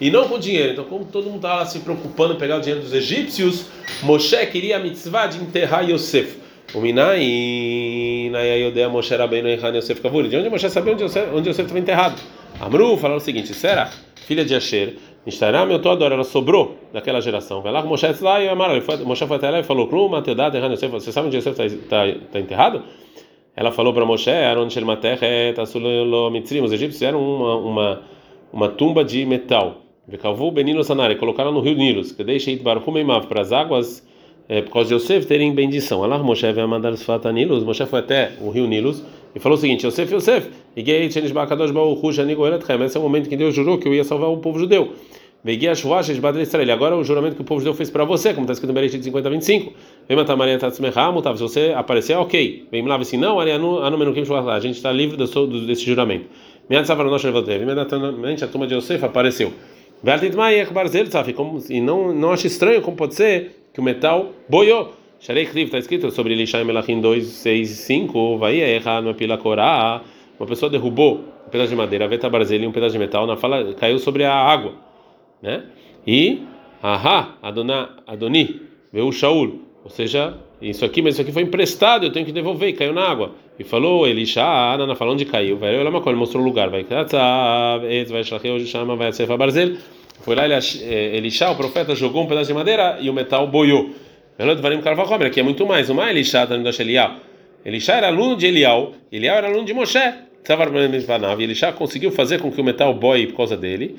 e 0.00 0.10
não 0.10 0.28
com 0.28 0.40
dinheiro. 0.40 0.72
Então, 0.72 0.84
como 0.86 1.04
todo 1.04 1.26
mundo 1.26 1.36
estava 1.36 1.64
se 1.66 1.78
preocupando 1.78 2.34
em 2.34 2.36
pegar 2.36 2.56
o 2.56 2.60
dinheiro 2.60 2.82
dos 2.82 2.92
egípcios, 2.92 3.66
Moshe 4.02 4.44
queria 4.46 4.78
a 4.78 4.80
mitzvah 4.80 5.28
de 5.28 5.38
enterrar 5.38 5.88
Yosef. 5.88 6.36
O 6.74 6.80
Minai, 6.80 8.28
Nayayodea 8.32 8.88
Moshe 8.88 9.14
Rabbeinu 9.14 9.48
Ehan 9.48 9.76
Yosef 9.76 10.00
Kavuri. 10.00 10.28
De 10.28 10.36
onde 10.36 10.50
Moshe 10.50 10.68
sabia 10.68 10.94
onde 10.94 11.04
Yosef, 11.04 11.28
onde 11.32 11.48
Yosef 11.48 11.62
estava 11.62 11.78
enterrado? 11.78 12.20
Amru 12.60 12.96
falaram 12.96 13.18
o 13.18 13.24
seguinte: 13.24 13.54
Será, 13.54 13.88
filha 14.26 14.44
de 14.44 14.56
Asher, 14.56 14.96
Nishtará 15.28 15.66
meu 15.66 15.78
Todor, 15.78 16.10
ela 16.10 16.24
sobrou 16.24 16.78
daquela 16.90 17.20
geração. 17.20 17.60
Vai 17.60 17.70
lá 17.70 17.82
com 17.82 17.88
Moshe 17.88 18.06
lá 18.22 18.42
e 18.42 18.48
Amara. 18.48 18.82
Moshe 19.04 19.26
foi 19.26 19.36
até 19.36 19.50
lá 19.50 19.60
e 19.60 19.62
falou: 19.62 19.86
Klum, 19.86 20.08
Mateodat 20.08 20.56
Ehan 20.56 20.72
Yosef. 20.72 20.90
Você 20.90 21.12
sabe 21.12 21.26
onde 21.26 21.36
Yosef 21.36 21.62
está 21.62 22.06
tá, 22.32 22.40
enterrado? 22.40 22.82
Ela 23.54 23.70
falou 23.70 23.92
para 23.92 24.06
Moshe: 24.06 24.30
Shelmatech, 24.70 25.20
Tasulolo 25.54 26.30
Mitzrim. 26.30 26.62
Os 26.62 26.72
egípcios 26.72 27.02
eram 27.02 27.20
uma, 27.20 27.56
uma, 27.56 28.02
uma 28.50 28.68
tumba 28.70 29.04
de 29.04 29.26
metal. 29.26 29.82
Vekavu 30.06 30.50
Benilo 30.50 30.82
Sanari, 30.82 31.16
colocaram 31.16 31.52
no 31.52 31.60
rio 31.60 31.74
Nilos, 31.74 32.10
que 32.10 32.24
deixa 32.24 32.50
it 32.50 32.62
barhumeimav 32.62 33.26
para 33.26 33.42
as 33.42 33.52
águas, 33.52 34.02
é, 34.48 34.62
por 34.62 34.72
causa 34.72 34.88
de 34.88 34.94
Yosef 34.94 35.26
terem 35.26 35.52
bendição. 35.52 36.02
Allah 36.02 36.22
Moshe 36.22 36.50
veio 36.50 36.66
mandar 36.66 36.90
os 36.90 37.02
fata 37.02 37.30
Nilos, 37.30 37.64
Moshe 37.64 37.84
foi 37.84 37.98
até 37.98 38.32
o 38.40 38.48
rio 38.48 38.66
Nilos 38.66 39.04
e 39.34 39.38
falou 39.38 39.58
o 39.58 39.60
seguinte: 39.60 39.86
Yosef, 39.86 40.14
Yosef. 40.14 40.48
Esse 40.74 41.18
é 42.96 42.98
o 42.98 43.02
momento 43.02 43.28
que 43.28 43.36
Deus 43.36 43.54
jurou 43.54 43.76
que 43.76 43.86
eu 43.86 43.94
ia 43.94 44.04
salvar 44.04 44.30
o 44.30 44.38
povo 44.38 44.58
judeu. 44.58 44.94
Agora 45.44 46.96
o 46.96 47.04
juramento 47.04 47.36
que 47.36 47.42
o 47.42 47.44
povo 47.44 47.60
judeu 47.60 47.74
fez 47.74 47.90
para 47.90 48.04
você, 48.04 48.34
como 48.34 48.44
está 48.44 48.54
escrito 48.54 48.68
no 48.68 48.74
Bereshit 48.74 49.02
50, 49.02 49.30
25. 49.30 49.72
Vem 50.08 50.16
matar 50.16 50.36
Maria. 50.36 50.58
Se 50.58 50.80
você 51.40 51.72
aparecer, 51.76 52.16
ok. 52.16 52.66
Vem 52.70 52.86
lá, 52.86 53.02
se 53.04 53.16
não, 53.16 53.38
a 53.38 54.60
gente 54.60 54.76
está 54.76 54.90
livre 54.92 55.16
desse 55.16 55.86
juramento. 55.86 56.26
Imediatamente 56.68 58.44
a 58.44 58.48
turma 58.48 58.66
de 58.66 58.74
Yosef 58.74 59.04
apareceu. 59.04 59.52
E 61.70 61.80
não, 61.80 62.14
não 62.14 62.32
acha 62.32 62.46
estranho 62.46 62.82
como 62.82 62.96
pode 62.96 63.14
ser 63.14 63.64
que 63.72 63.80
o 63.80 63.82
metal 63.82 64.32
boiou. 64.48 64.92
Sharei 65.20 65.44
está 65.44 65.78
escrito 65.78 66.10
sobre 66.10 66.32
Elisha 66.32 66.64
Melachim 66.64 67.00
2, 67.00 67.24
6 67.26 67.68
5. 67.70 68.38
Vai 68.38 68.60
errar 68.60 69.00
no 69.00 69.14
pila 69.14 69.38
corá. 69.38 70.02
Uma 70.38 70.46
pessoa 70.46 70.70
derrubou 70.70 71.24
um 71.46 71.50
pedaço 71.50 71.70
de 71.70 71.76
madeira, 71.76 72.06
veta 72.06 72.28
barzelha 72.28 72.64
e 72.64 72.66
um 72.68 72.72
pedaço 72.72 72.92
de 72.92 72.98
metal 72.98 73.26
na 73.26 73.36
fala 73.36 73.74
caiu 73.74 73.98
sobre 73.98 74.22
a 74.24 74.32
água, 74.32 74.74
né? 75.42 75.64
E 76.06 76.42
aha, 76.82 77.36
Adona, 77.42 77.90
Adoni, 78.06 78.62
veio 78.92 79.10
Shaul, 79.12 79.62
ou 79.84 79.90
seja, 79.90 80.36
isso 80.60 80.84
aqui, 80.84 81.00
mas 81.02 81.14
isso 81.14 81.22
aqui 81.22 81.32
foi 81.32 81.42
emprestado, 81.42 82.04
eu 82.04 82.12
tenho 82.12 82.26
que 82.26 82.32
devolver, 82.32 82.74
caiu 82.74 82.92
na 82.92 83.08
água. 83.08 83.32
E 83.58 83.64
falou 83.64 84.06
Elisha, 84.06 84.44
Ana, 84.44 84.94
falou 84.94 85.14
onde 85.14 85.24
caiu. 85.24 85.56
Vai 85.56 85.74
ele 85.74 85.90
mostrou 86.14 86.42
o 86.42 86.46
lugar. 86.46 86.70
Vai, 86.70 86.84
vai 86.84 88.24
chama, 88.66 88.94
vai 88.94 89.12
ser 89.12 89.26
barzel. 89.36 89.76
Foi 90.20 90.34
lá 90.34 90.44
eh, 90.46 91.16
Elisha, 91.16 91.50
o 91.50 91.56
profeta, 91.56 91.94
jogou 91.94 92.22
um 92.22 92.26
pedaço 92.26 92.48
de 92.48 92.54
madeira 92.54 92.98
e 93.00 93.10
o 93.10 93.12
metal 93.12 93.46
boiou. 93.48 93.90
Aqui 95.26 95.40
é 95.40 95.42
muito 95.42 95.66
mais. 95.66 95.90
Uma 95.90 96.08
Elisha, 96.10 96.46
Elial. 96.80 97.16
Elisha 97.64 97.92
era 97.94 98.06
aluno 98.06 98.36
de 98.36 98.46
Elial, 98.46 98.92
Elial 99.10 99.36
era 99.36 99.48
aluno 99.48 99.64
de 99.64 99.74
Moshe. 99.74 99.98
E 100.44 101.44
Elisha 101.44 101.72
conseguiu 101.72 102.10
fazer 102.10 102.40
com 102.40 102.50
que 102.50 102.60
o 102.60 102.64
metal 102.64 102.94
boie 102.94 103.26
por 103.26 103.36
causa 103.36 103.56
dele. 103.56 103.96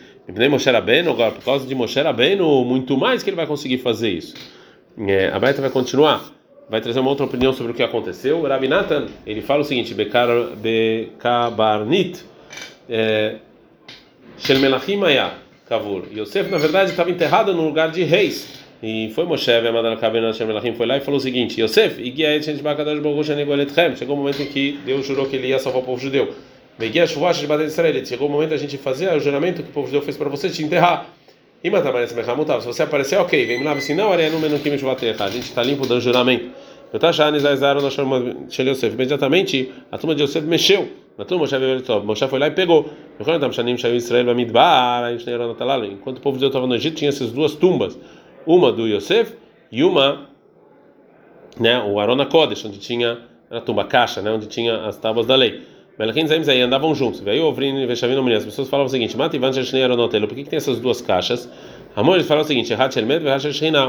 Agora 1.10 1.32
por 1.32 1.44
causa 1.44 1.68
de 1.68 1.76
Moshe 1.76 2.02
Rabbeinu, 2.02 2.66
muito 2.66 2.98
mais 2.98 3.22
que 3.22 3.30
ele 3.30 3.38
vai 3.38 3.48
conseguir 3.48 3.78
fazer 3.80 4.10
isso. 4.10 4.34
É, 4.98 5.30
a 5.30 5.40
Baita 5.40 5.62
vai 5.62 5.70
continuar 5.70 6.40
vai 6.70 6.80
trazer 6.80 7.00
uma 7.00 7.10
outra 7.10 7.26
opinião 7.26 7.52
sobre 7.52 7.72
o 7.72 7.76
que 7.76 7.82
aconteceu. 7.82 8.44
Rabi 8.44 8.68
Nathan, 8.68 9.08
ele 9.26 9.42
fala 9.42 9.62
o 9.62 9.64
seguinte: 9.64 9.96
Bekabarnit, 11.16 12.24
é, 12.88 13.38
Shel 14.38 14.60
Melachim 14.60 15.00
Kavur. 15.68 16.04
Yosef, 16.16 16.50
na 16.50 16.58
verdade, 16.58 16.92
estava 16.92 17.10
enterrado 17.10 17.54
no 17.54 17.64
lugar 17.64 17.90
de 17.92 18.04
reis. 18.04 18.59
E 18.82 19.12
foi 19.14 19.26
Moshe, 19.26 19.52
foi 20.76 20.86
lá 20.86 20.98
e 20.98 21.02
falou 21.02 21.18
o 21.18 21.22
seguinte: 21.22 21.62
Yosef, 21.62 22.02
chegou 23.98 24.16
o 24.16 24.18
momento 24.18 24.42
em 24.42 24.46
que 24.46 24.80
Deus 24.86 25.06
jurou 25.06 25.26
que 25.26 25.36
ele 25.36 25.48
ia 25.48 25.60
salvar 25.60 25.82
o 25.82 25.86
povo 25.86 26.00
judeu. 26.00 26.34
Chegou 28.06 28.30
o 28.30 28.32
momento 28.32 28.52
da 28.52 28.58
gente 28.58 28.78
fazer 28.78 29.14
o 29.14 29.20
juramento 29.20 29.62
que 29.62 29.70
o 29.70 29.74
povo 29.74 29.88
judeu 29.88 30.02
fez 30.02 30.16
para 30.16 30.30
você 30.30 30.50
te 30.50 30.64
enterrar. 30.64 31.10
E 31.62 31.70
se 31.70 32.66
você 32.66 32.84
aparecer, 32.84 33.20
ok, 33.20 33.46
vem 33.46 33.64
lá, 33.64 33.78
se 33.82 33.94
não, 33.94 34.14
a 34.14 34.18
gente 34.18 35.44
está 35.44 35.62
limpo 35.62 35.86
do 35.86 36.00
juramento. 36.00 36.50
Eu 36.92 37.00
tá 37.00 37.10
achando 37.10 37.38
Isaíaram 37.38 37.82
nós 37.82 37.94
chamamos 37.94 38.48
de 38.48 38.62
Yosef. 38.64 38.96
Imediatamente 38.96 39.72
a 39.92 39.98
turma 39.98 40.16
de 40.16 40.24
Yosef 40.24 40.48
mexeu. 40.48 40.88
A 41.20 41.26
turma 41.26 41.44
Moshe 41.44 41.58
veio 41.58 41.84
Moshe 42.06 42.28
foi 42.28 42.40
lá 42.40 42.48
e 42.48 42.52
pegou. 42.52 42.90
Enquanto 45.92 46.18
o 46.18 46.22
povo 46.22 46.38
de 46.38 46.40
Deus 46.40 46.50
estava 46.50 46.66
no 46.66 46.76
Egito, 46.76 46.96
tinha 46.96 47.10
essas 47.10 47.30
duas 47.32 47.56
tumbas, 47.56 48.00
uma 48.46 48.72
do 48.72 48.88
Yosef 48.88 49.34
e 49.72 49.84
uma, 49.84 50.30
né, 51.60 51.82
o 51.82 52.00
Arona 52.00 52.26
Kodesh, 52.26 52.66
onde 52.66 52.80
tinha 52.80 53.20
a 53.50 53.62
tumba 53.62 53.86
caixa, 53.86 54.22
né, 54.22 54.32
onde 54.32 54.48
tinha 54.48 54.86
as 54.86 54.98
tábuas 54.98 55.26
da 55.26 55.36
lei. 55.36 55.62
Melachim 56.00 56.26
Zaim 56.44 56.62
andavam 56.62 56.96
juntos. 56.96 57.20
Veio 57.20 57.44
Ovrin 57.44 57.78
e 57.82 57.86
Veshavim 57.86 58.34
As 58.34 58.46
pessoas 58.46 58.70
falavam 58.70 58.88
o 58.88 58.90
seguinte: 58.90 59.18
Mata 59.18 59.36
Ivan 59.36 59.52
Sheshnei 59.52 59.84
Aronotelo. 59.84 60.30
Por 60.30 60.36
que, 60.36 60.46
que 60.46 60.50
tem 60.50 60.56
essas 60.56 60.80
duas 60.80 61.02
caixas? 61.02 61.50
Amor, 61.94 62.16
eles 62.16 62.26
falavam 62.26 62.46
o 62.46 62.48
seguinte: 62.48 62.74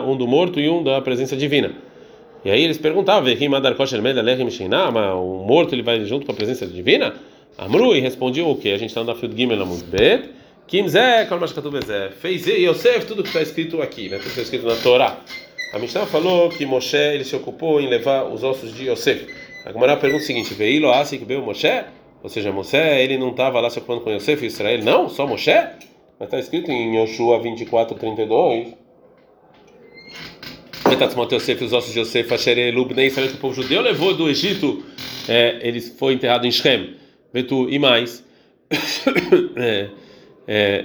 um 0.04 0.16
do 0.16 0.26
morto 0.26 0.59
e 0.59 0.69
um 0.69 0.83
da 0.83 1.00
presença 1.00 1.37
divina. 1.37 1.71
E 2.45 2.50
aí 2.50 2.64
eles 2.64 2.78
perguntavam: 2.78 3.23
Vehim 3.23 3.47
o 3.47 5.45
morto 5.47 5.73
ele 5.73 5.85
vai 5.85 6.04
junto 6.04 6.26
com 6.26 6.33
a 6.33 6.35
presença 6.35 6.66
divina? 6.66 7.14
Amru 7.57 7.95
e 7.95 8.00
respondiam 8.00 8.50
o 8.50 8.57
que? 8.57 8.73
A 8.73 8.76
gente 8.76 8.88
está 8.88 9.04
no 9.04 9.14
Field 9.14 9.37
Gimel 9.37 9.62
Amud 9.62 9.85
Bet. 9.85 10.30
Kimzé. 10.71 11.27
Fez 12.21 12.47
Yosef 12.47 13.05
tudo 13.05 13.25
que 13.25 13.29
está 13.29 13.43
escrito 13.43 13.83
aqui, 13.83 14.09
né? 14.09 14.19
Tudo 14.19 14.23
que 14.23 14.29
está 14.29 14.43
escrito 14.43 14.67
na 14.67 14.77
Torá. 14.77 15.19
A 15.75 15.79
Mishnah 15.81 16.07
falou 16.07 16.49
que 16.49 16.65
Moshe 16.65 16.97
ele 16.97 17.25
se 17.25 17.35
ocupou 17.35 17.81
em 17.81 17.89
levar 17.89 18.25
os 18.25 18.45
ossos 18.45 18.73
de 18.73 18.89
Yosef. 18.89 19.27
A 19.67 19.73
Gemara 19.73 19.97
pergunta 19.97 20.23
o 20.23 20.27
seguinte: 20.27 20.55
Veilo 20.55 20.93
Asik 20.93 21.25
Beu 21.25 21.43
Moshe? 21.43 21.85
Ou 22.23 22.31
seja, 22.31 22.53
Moshe, 22.53 22.77
ele 22.77 23.19
não 23.19 23.31
estava 23.31 23.61
lá 23.61 23.69
se 23.69 23.79
ocupando 23.79 24.03
com 24.03 24.11
Yosef 24.11 24.45
e 24.45 24.47
Israel? 24.47 24.85
Não, 24.85 25.09
só 25.09 25.27
Moshe? 25.27 25.50
Mas 25.50 26.29
está 26.29 26.39
escrito 26.39 26.71
em 26.71 26.97
Yoshua 27.00 27.41
24, 27.43 27.99
32. 27.99 28.75
Metatzmot 30.89 31.35
Yosef, 31.35 31.65
os 31.65 31.73
ossos 31.73 31.93
de 31.93 31.99
Yosef, 31.99 32.33
Asher 32.33 32.73
Lubnei 32.73 33.09
Israel, 33.09 33.29
que 33.29 33.35
o 33.35 33.39
povo 33.39 33.61
judeu 33.61 33.83
levou 33.83 34.15
do 34.15 34.29
Egito, 34.29 34.85
é, 35.29 35.59
ele 35.62 35.81
foi 35.81 36.15
enterrado 36.15 36.47
em 36.47 36.53
Shem. 36.53 36.95
Vetu, 37.33 37.69
e 37.69 37.79
mais. 37.79 38.25
é, 39.57 39.89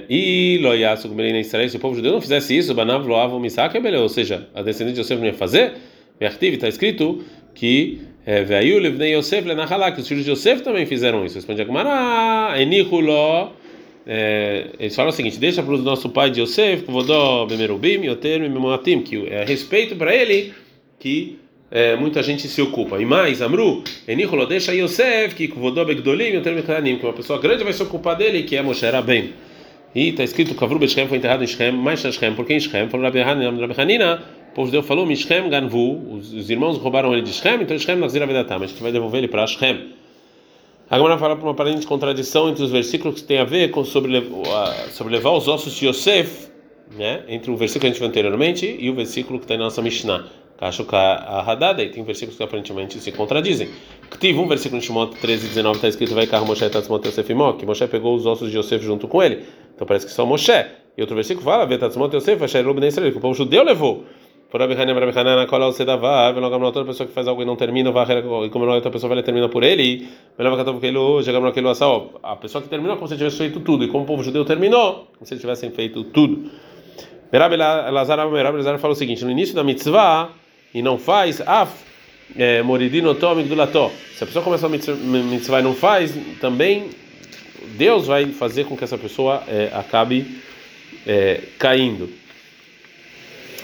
e 0.08 0.58
Loyasu 0.62 1.08
Gmelei 1.08 1.40
Israel, 1.40 1.68
se 1.68 1.76
o 1.76 1.80
povo 1.80 1.96
judeu 1.96 2.12
não 2.12 2.20
fizesse 2.20 2.56
isso, 2.56 2.72
Banav 2.72 3.06
Loav 3.06 3.38
Misak, 3.40 3.76
ou 3.78 4.08
seja, 4.08 4.48
a 4.54 4.62
descendente 4.62 4.94
de 4.94 5.00
Yosef 5.00 5.18
não 5.18 5.26
ia 5.26 5.34
fazer. 5.34 5.72
Vertiv, 6.20 6.54
está 6.54 6.68
escrito 6.68 7.24
que 7.54 8.00
é, 8.24 8.42
Veio 8.42 8.78
Livnei 8.78 9.16
Yosef 9.16 9.46
Lenahalá, 9.46 9.90
que 9.90 10.00
os 10.00 10.08
filhos 10.08 10.24
de 10.24 10.30
Yosef 10.30 10.62
também 10.62 10.86
fizeram 10.86 11.24
isso. 11.24 11.34
Responde 11.34 11.62
Agmará, 11.62 12.54
Enihulo. 12.60 13.52
É, 14.06 14.66
eles 14.78 14.94
falam 14.94 15.10
o 15.10 15.12
seguinte: 15.12 15.38
deixa 15.38 15.62
para 15.62 15.74
o 15.74 15.78
nosso 15.78 16.10
pai 16.10 16.30
de 16.30 16.40
Yosef, 16.40 16.84
Vodó 16.86 17.44
Bemerubim, 17.46 18.06
Yoter 18.06 18.40
Memoatim, 18.48 19.00
que 19.02 19.26
é 19.26 19.44
respeito 19.44 19.96
para 19.96 20.14
ele 20.14 20.54
que 20.98 21.38
é, 21.70 21.96
muita 21.96 22.22
gente 22.22 22.46
se 22.46 22.62
ocupa. 22.62 23.00
E 23.00 23.04
mais, 23.04 23.42
Amru, 23.42 23.82
Enicholo, 24.06 24.46
deixa 24.46 24.72
Yosef, 24.72 25.34
que 25.34 25.48
Vodó 25.48 25.84
Begdolim, 25.84 26.36
Yoter 26.36 26.54
Meklanim, 26.54 26.98
que 26.98 27.04
uma 27.04 27.12
pessoa 27.12 27.40
grande 27.40 27.64
vai 27.64 27.72
se 27.72 27.82
ocupar 27.82 28.16
dele, 28.16 28.44
que 28.44 28.56
é 28.56 28.62
Moshe 28.62 28.86
Rabem. 28.88 29.32
E 29.96 30.10
está 30.10 30.22
escrito 30.22 30.54
Kavru 30.54 30.78
Beshem 30.78 31.08
foi 31.08 31.16
enterrado 31.16 31.42
em 31.42 31.46
Shem, 31.46 31.72
mais 31.72 32.00
Shem, 32.00 32.34
porque 32.34 32.52
em 32.52 32.60
Shem, 32.60 32.86
falou 32.90 33.06
Rabi 33.06 33.22
Hanina, 33.22 34.22
o 34.50 34.54
povo 34.54 34.66
judeu 34.66 34.82
falou, 34.82 35.06
Mishchem 35.06 35.48
Ganvu, 35.48 36.12
os, 36.12 36.34
os 36.34 36.50
irmãos 36.50 36.76
roubaram 36.76 37.14
ele 37.14 37.22
de 37.22 37.32
Shem, 37.32 37.62
então 37.62 37.78
Shem 37.78 37.96
Nazir 37.96 38.22
Avedatam, 38.22 38.62
a 38.62 38.66
gente 38.66 38.82
vai 38.82 38.92
devolver 38.92 39.20
ele 39.20 39.28
para 39.28 39.46
Shem. 39.46 39.94
Agora 40.90 41.16
fala 41.16 41.34
para 41.34 41.46
uma 41.46 41.52
aparente 41.52 41.86
contradição 41.86 42.50
entre 42.50 42.62
os 42.62 42.70
versículos 42.70 43.22
que 43.22 43.26
tem 43.26 43.38
a 43.38 43.44
ver 43.44 43.70
com 43.70 43.84
sobre, 43.84 44.22
sobre 44.90 45.14
levar 45.14 45.30
os 45.30 45.48
ossos 45.48 45.72
de 45.72 45.86
Yosef, 45.86 46.50
né? 46.94 47.22
Entre 47.26 47.50
o 47.50 47.56
versículo 47.56 47.80
que 47.80 47.86
a 47.86 47.90
gente 47.90 47.98
viu 47.98 48.08
anteriormente 48.08 48.76
e 48.78 48.90
o 48.90 48.94
versículo 48.94 49.38
que 49.38 49.46
está 49.46 49.56
na 49.56 49.64
nossa 49.64 49.80
Mishnah. 49.80 50.26
Kashuka 50.58 50.98
Hadada, 50.98 51.82
e 51.82 51.88
tem 51.88 52.02
versículos 52.02 52.36
que 52.36 52.42
aparentemente 52.42 52.98
se 53.00 53.12
contradizem. 53.12 53.68
Tive 54.18 54.38
um 54.38 54.48
versículo 54.48 54.80
em 54.80 54.84
Shimot 54.84 55.16
13, 55.16 55.48
19, 55.48 55.76
está 55.76 55.88
escrito: 55.88 56.14
Vai 56.14 56.26
carro 56.26 56.46
Moshe 56.46 56.68
Tatzmot 56.68 57.06
Yosef 57.06 57.30
Imó, 57.30 57.52
que 57.52 57.66
Moshe 57.66 57.86
pegou 57.86 58.14
os 58.14 58.24
ossos 58.26 58.50
de 58.50 58.58
Yosef 58.58 58.84
junto 58.84 59.06
com 59.06 59.22
ele. 59.22 59.44
Então 59.74 59.86
parece 59.86 60.06
que 60.06 60.12
só 60.12 60.24
Moshe. 60.24 60.66
E 60.96 61.00
outro 61.00 61.14
versículo 61.14 61.44
fala: 61.44 61.66
Vetatzmot 61.66 62.14
Yosef, 62.14 62.42
Asher 62.42 62.66
Lubnei 62.66 62.88
Israel, 62.88 63.12
que 63.12 63.18
o 63.18 63.20
povo 63.20 63.34
judeu 63.34 63.62
levou. 63.62 64.04
Por 64.50 64.62
Abihanem, 64.62 64.96
Abihanem, 64.96 65.36
na 65.36 65.46
cola 65.46 65.66
você 65.66 65.84
dava, 65.84 66.32
Velogam, 66.32 66.72
toda 66.72 66.86
pessoa 66.86 67.06
que 67.06 67.12
faz 67.12 67.26
algo 67.26 67.42
e 67.42 67.44
não 67.44 67.56
termina, 67.56 67.90
e 67.90 68.48
como 68.48 68.64
não 68.64 68.74
outra 68.74 68.92
pessoa 68.92 69.12
vai 69.12 69.22
termina 69.22 69.48
por 69.48 69.64
ele, 69.64 70.08
a 72.22 72.36
pessoa 72.36 72.62
que 72.62 72.68
terminou 72.68 72.96
como 72.96 73.08
se 73.08 73.16
tivesse 73.16 73.38
feito 73.38 73.58
tudo, 73.60 73.84
e 73.84 73.88
como 73.88 74.04
o 74.04 74.06
povo 74.06 74.22
judeu 74.22 74.44
terminou, 74.44 75.08
como 75.18 75.26
se 75.26 75.36
tivessem 75.36 75.72
feito 75.72 76.04
tudo. 76.04 76.48
Merab 77.32 77.56
Lazar 77.56 78.78
fala 78.78 78.92
o 78.92 78.96
seguinte: 78.96 79.24
no 79.24 79.32
início 79.32 79.54
da 79.54 79.64
mitzvah, 79.64 80.30
e 80.72 80.80
não 80.80 80.96
faz, 80.96 81.40
af, 81.40 81.84
é, 82.36 82.62
moridino 82.62 83.14
tomig 83.14 83.48
do 83.48 83.54
lató. 83.54 83.92
Se 84.16 84.24
a 84.24 84.26
pessoa 84.26 84.42
começa 84.42 84.66
a 84.66 84.68
mitzvah 84.68 85.60
e 85.60 85.62
não 85.62 85.74
faz, 85.74 86.14
também 86.40 86.90
Deus 87.76 88.06
vai 88.06 88.26
fazer 88.26 88.64
com 88.64 88.76
que 88.76 88.84
essa 88.84 88.96
pessoa 88.96 89.42
é, 89.46 89.70
acabe 89.72 90.26
é, 91.06 91.40
caindo 91.58 92.08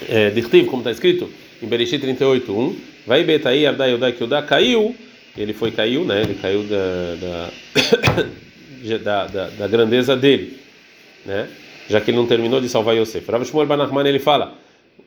é, 0.09 0.29
Dirtiv, 0.29 0.67
como 0.67 0.81
está 0.81 0.91
escrito 0.91 1.29
em 1.61 1.67
Bereshit 1.67 1.99
38, 1.99 2.51
1, 2.51 2.75
vai 3.05 3.23
Betai 3.23 3.65
Ardai 3.65 3.91
Yodai 3.91 4.13
Kyodá 4.13 4.41
caiu, 4.41 4.95
ele 5.37 5.53
foi 5.53 5.71
caiu, 5.71 6.03
né? 6.03 6.21
Ele 6.21 6.35
caiu 6.35 6.63
da 6.63 7.15
da, 7.15 8.97
da, 8.97 9.27
da, 9.27 9.47
da, 9.49 9.67
grandeza 9.67 10.15
dele, 10.15 10.57
né? 11.25 11.47
Já 11.89 12.01
que 12.01 12.11
ele 12.11 12.17
não 12.17 12.27
terminou 12.27 12.61
de 12.61 12.69
salvar 12.69 12.95
Yosef. 12.95 13.29
Rav 13.29 13.43
Shmuel 13.45 13.67
Banachman 13.67 14.07
ele 14.07 14.19
fala: 14.19 14.57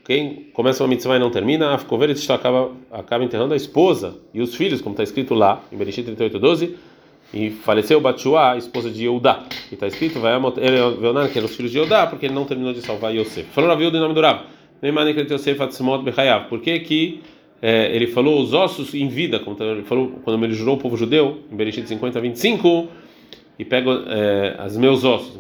quem 0.05 0.47
começa 0.53 0.83
uma 0.83 0.89
mitzvah 0.89 1.17
e 1.17 1.19
não 1.19 1.31
termina, 1.31 1.75
a 1.75 2.35
acaba 2.35 2.71
acaba 2.91 3.25
enterrando 3.25 3.55
a 3.55 3.57
esposa 3.57 4.19
e 4.33 4.41
os 4.41 4.55
filhos, 4.55 4.81
como 4.81 4.93
está 4.93 5.03
escrito 5.03 5.35
lá 5.35 5.63
em 5.73 5.77
Bereshit 5.77 6.05
38, 6.05 6.39
12 6.39 6.77
e 7.35 7.51
faleceu 7.51 8.01
Batshua, 8.01 8.53
a 8.53 8.57
esposa 8.57 8.91
de 8.91 9.03
Yehudá. 9.03 9.45
E 9.71 9.75
está 9.75 9.87
escrito, 9.87 10.21
vai 10.21 10.33
Veonan, 10.41 11.29
que 11.29 11.39
eram 11.39 11.49
os 11.49 11.57
filhos 11.57 11.73
de 11.73 11.79
Yehudá, 11.79 12.07
porque 12.07 12.27
ele 12.27 12.35
não 12.35 12.45
terminou 12.45 12.73
de 12.73 12.81
salvar 12.81 13.15
Yosef. 13.15 13.49
Falou 13.51 13.71
Yehud 13.79 13.97
em 13.97 14.01
nome 14.01 14.15
do 14.15 14.21
Rav. 14.21 14.45
Por 16.49 16.61
que 16.61 16.81
que 16.81 17.21
é, 17.61 17.95
ele 17.95 18.07
falou 18.07 18.41
os 18.41 18.53
ossos 18.53 18.95
em 18.95 19.09
vida, 19.09 19.41
como 19.41 19.57
ele 19.61 19.83
falou 19.83 20.21
quando 20.23 20.45
ele 20.45 20.55
jurou 20.55 20.77
o 20.77 20.79
povo 20.79 20.97
judeu, 20.97 21.41
em 21.51 21.57
Bereshit 21.57 21.87
50, 21.87 22.21
25, 22.21 22.89
e 23.59 23.65
pega 23.65 23.91
é, 24.09 24.65
os 24.65 24.77
meus 24.77 25.03
ossos. 25.05 25.39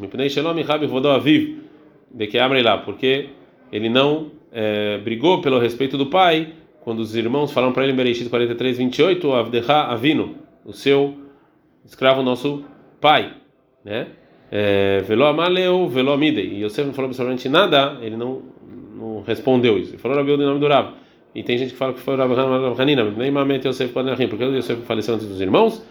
De 2.10 2.26
que 2.26 2.38
abre 2.38 2.62
lá, 2.62 2.78
porque 2.78 3.26
ele 3.72 3.88
não 3.88 4.30
é, 4.52 4.98
brigou 4.98 5.40
pelo 5.40 5.58
respeito 5.58 5.96
do 5.98 6.06
pai, 6.06 6.52
quando 6.82 7.00
os 7.00 7.16
irmãos 7.16 7.52
falaram 7.52 7.72
para 7.72 7.82
ele 7.82 7.92
em 7.92 7.96
Bereshit 7.96 8.28
43, 8.28 8.78
28, 8.78 9.32
Avdeha 9.32 9.74
Avino, 9.82 10.36
o 10.64 10.72
seu 10.72 11.14
escravo, 11.84 12.22
nosso 12.22 12.64
pai, 13.00 13.32
né? 13.84 14.06
Velo 15.06 15.24
amaleu, 15.24 15.88
velo 15.88 16.12
amidei. 16.12 16.46
E 16.46 16.64
Yosef 16.64 16.86
não 16.86 16.94
falou 16.94 17.08
absolutamente 17.08 17.48
nada, 17.48 17.98
ele 18.00 18.16
não 18.16 18.42
não 18.96 19.22
respondeu 19.22 19.78
isso. 19.78 19.92
Ele 19.92 19.98
falou 19.98 20.16
Rabi 20.16 20.32
em 20.32 20.38
nome 20.38 20.60
do 20.60 20.66
Rav. 20.66 20.94
E 21.34 21.42
tem 21.42 21.58
gente 21.58 21.72
que 21.72 21.76
fala 21.76 21.92
que 21.92 22.00
foi 22.00 22.16
Rabi 22.16 22.34
Hanina, 22.80 23.04
nem 23.10 23.30
Mamet 23.30 23.66
Yosef 23.66 23.92
Panerahim, 23.92 24.28
porque 24.28 24.44
Yosef 24.44 24.82
faleceu 24.82 25.14
antes 25.14 25.26
dos 25.26 25.40
irmãos, 25.40 25.84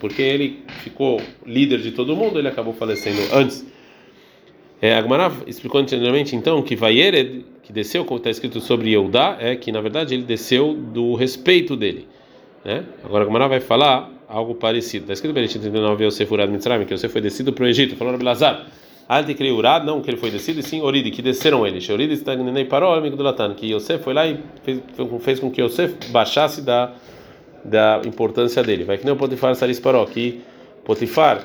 porque 0.00 0.20
ele 0.20 0.64
ficou 0.82 1.20
líder 1.46 1.78
de 1.78 1.92
todo 1.92 2.16
mundo, 2.16 2.38
ele 2.38 2.48
acabou 2.48 2.72
falecendo 2.72 3.20
antes. 3.32 3.64
É, 4.84 4.94
Agmará 4.96 5.32
explicou 5.46 5.80
anteriormente 5.80 6.36
então 6.36 6.60
que 6.60 6.76
Vayered, 6.76 7.46
que 7.62 7.72
desceu, 7.72 8.04
como 8.04 8.18
está 8.18 8.28
escrito 8.28 8.60
sobre 8.60 8.90
Yehudá, 8.90 9.38
é 9.40 9.56
que 9.56 9.72
na 9.72 9.80
verdade 9.80 10.12
ele 10.12 10.24
desceu 10.24 10.74
do 10.74 11.14
respeito 11.14 11.74
dele. 11.74 12.06
Né? 12.62 12.84
Agora 13.02 13.24
Agmará 13.24 13.48
vai 13.48 13.60
falar 13.60 14.10
algo 14.28 14.54
parecido. 14.54 15.04
Está 15.04 15.14
escrito 15.14 15.30
em 15.30 15.34
Bereshit 15.36 15.60
39, 15.60 16.04
Yosef 16.04 16.30
Urad 16.30 16.50
Mitzrayim, 16.50 16.84
que 16.84 16.92
Yosef 16.92 17.10
foi 17.10 17.22
descido 17.22 17.50
para 17.50 17.64
o 17.64 17.66
Egito. 17.66 17.96
Falou 17.96 18.12
Rabi 18.12 18.26
Lazar. 18.26 18.66
Alti 19.08 19.34
Urad, 19.50 19.86
não 19.86 20.02
que 20.02 20.10
ele 20.10 20.18
foi 20.18 20.30
descido, 20.30 20.60
e 20.60 20.62
sim 20.62 20.82
Oride, 20.82 21.10
que 21.10 21.22
desceram 21.22 21.66
ele. 21.66 21.78
Oride 21.90 22.12
estagnei 22.12 22.66
parou, 22.66 22.92
amigo 22.92 23.16
do 23.16 23.22
Latan, 23.22 23.54
que 23.54 23.72
Yosef 23.72 24.04
foi 24.04 24.12
lá 24.12 24.26
e 24.26 24.38
fez, 24.64 24.82
fez 25.20 25.40
com 25.40 25.50
que 25.50 25.62
Yosef 25.62 25.94
baixasse 26.10 26.60
da, 26.60 26.92
da 27.64 28.02
importância 28.04 28.62
dele. 28.62 28.84
Vai 28.84 28.98
que 28.98 29.06
nem 29.06 29.14
o 29.14 29.16
Potifar 29.16 29.54
Saris 29.54 29.80
Paró, 29.80 30.04
que 30.04 30.42
Potifar 30.84 31.42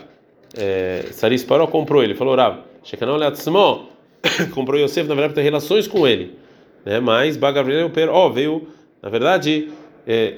é, 0.58 1.06
Saris 1.12 1.42
Paró 1.42 1.68
comprou 1.68 2.04
ele, 2.04 2.16
falou 2.16 2.36
Rav, 2.36 2.68
Shekanol 2.84 3.18
Leatzmo, 3.18 3.90
comprou 4.54 4.80
Yosef, 4.80 5.08
na 5.08 5.16
verdade, 5.16 5.34
para 5.34 5.42
ter 5.42 5.50
relações 5.50 5.88
com 5.88 6.08
ele. 6.08 6.38
Né? 6.86 7.00
Mas 7.00 7.38
Bagabriel 7.38 7.92
oh, 8.14 8.30
veio, 8.30 8.68
na 9.02 9.10
verdade, 9.10 9.70
é, 10.08 10.38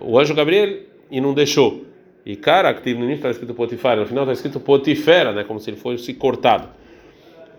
o 0.00 0.18
anjo 0.18 0.34
Gabriel 0.34 0.78
e 1.10 1.20
não 1.20 1.34
deixou. 1.34 1.84
E 2.24 2.36
cara, 2.36 2.72
que 2.74 2.94
no 2.94 3.04
início 3.04 3.16
está 3.16 3.30
escrito 3.30 3.54
Potifar, 3.54 3.96
no 3.96 4.06
final 4.06 4.24
está 4.24 4.32
escrito 4.32 4.60
Potifera, 4.60 5.32
né? 5.32 5.44
Como 5.44 5.58
se 5.58 5.70
ele 5.70 5.76
fosse 5.76 6.12
cortado. 6.14 6.68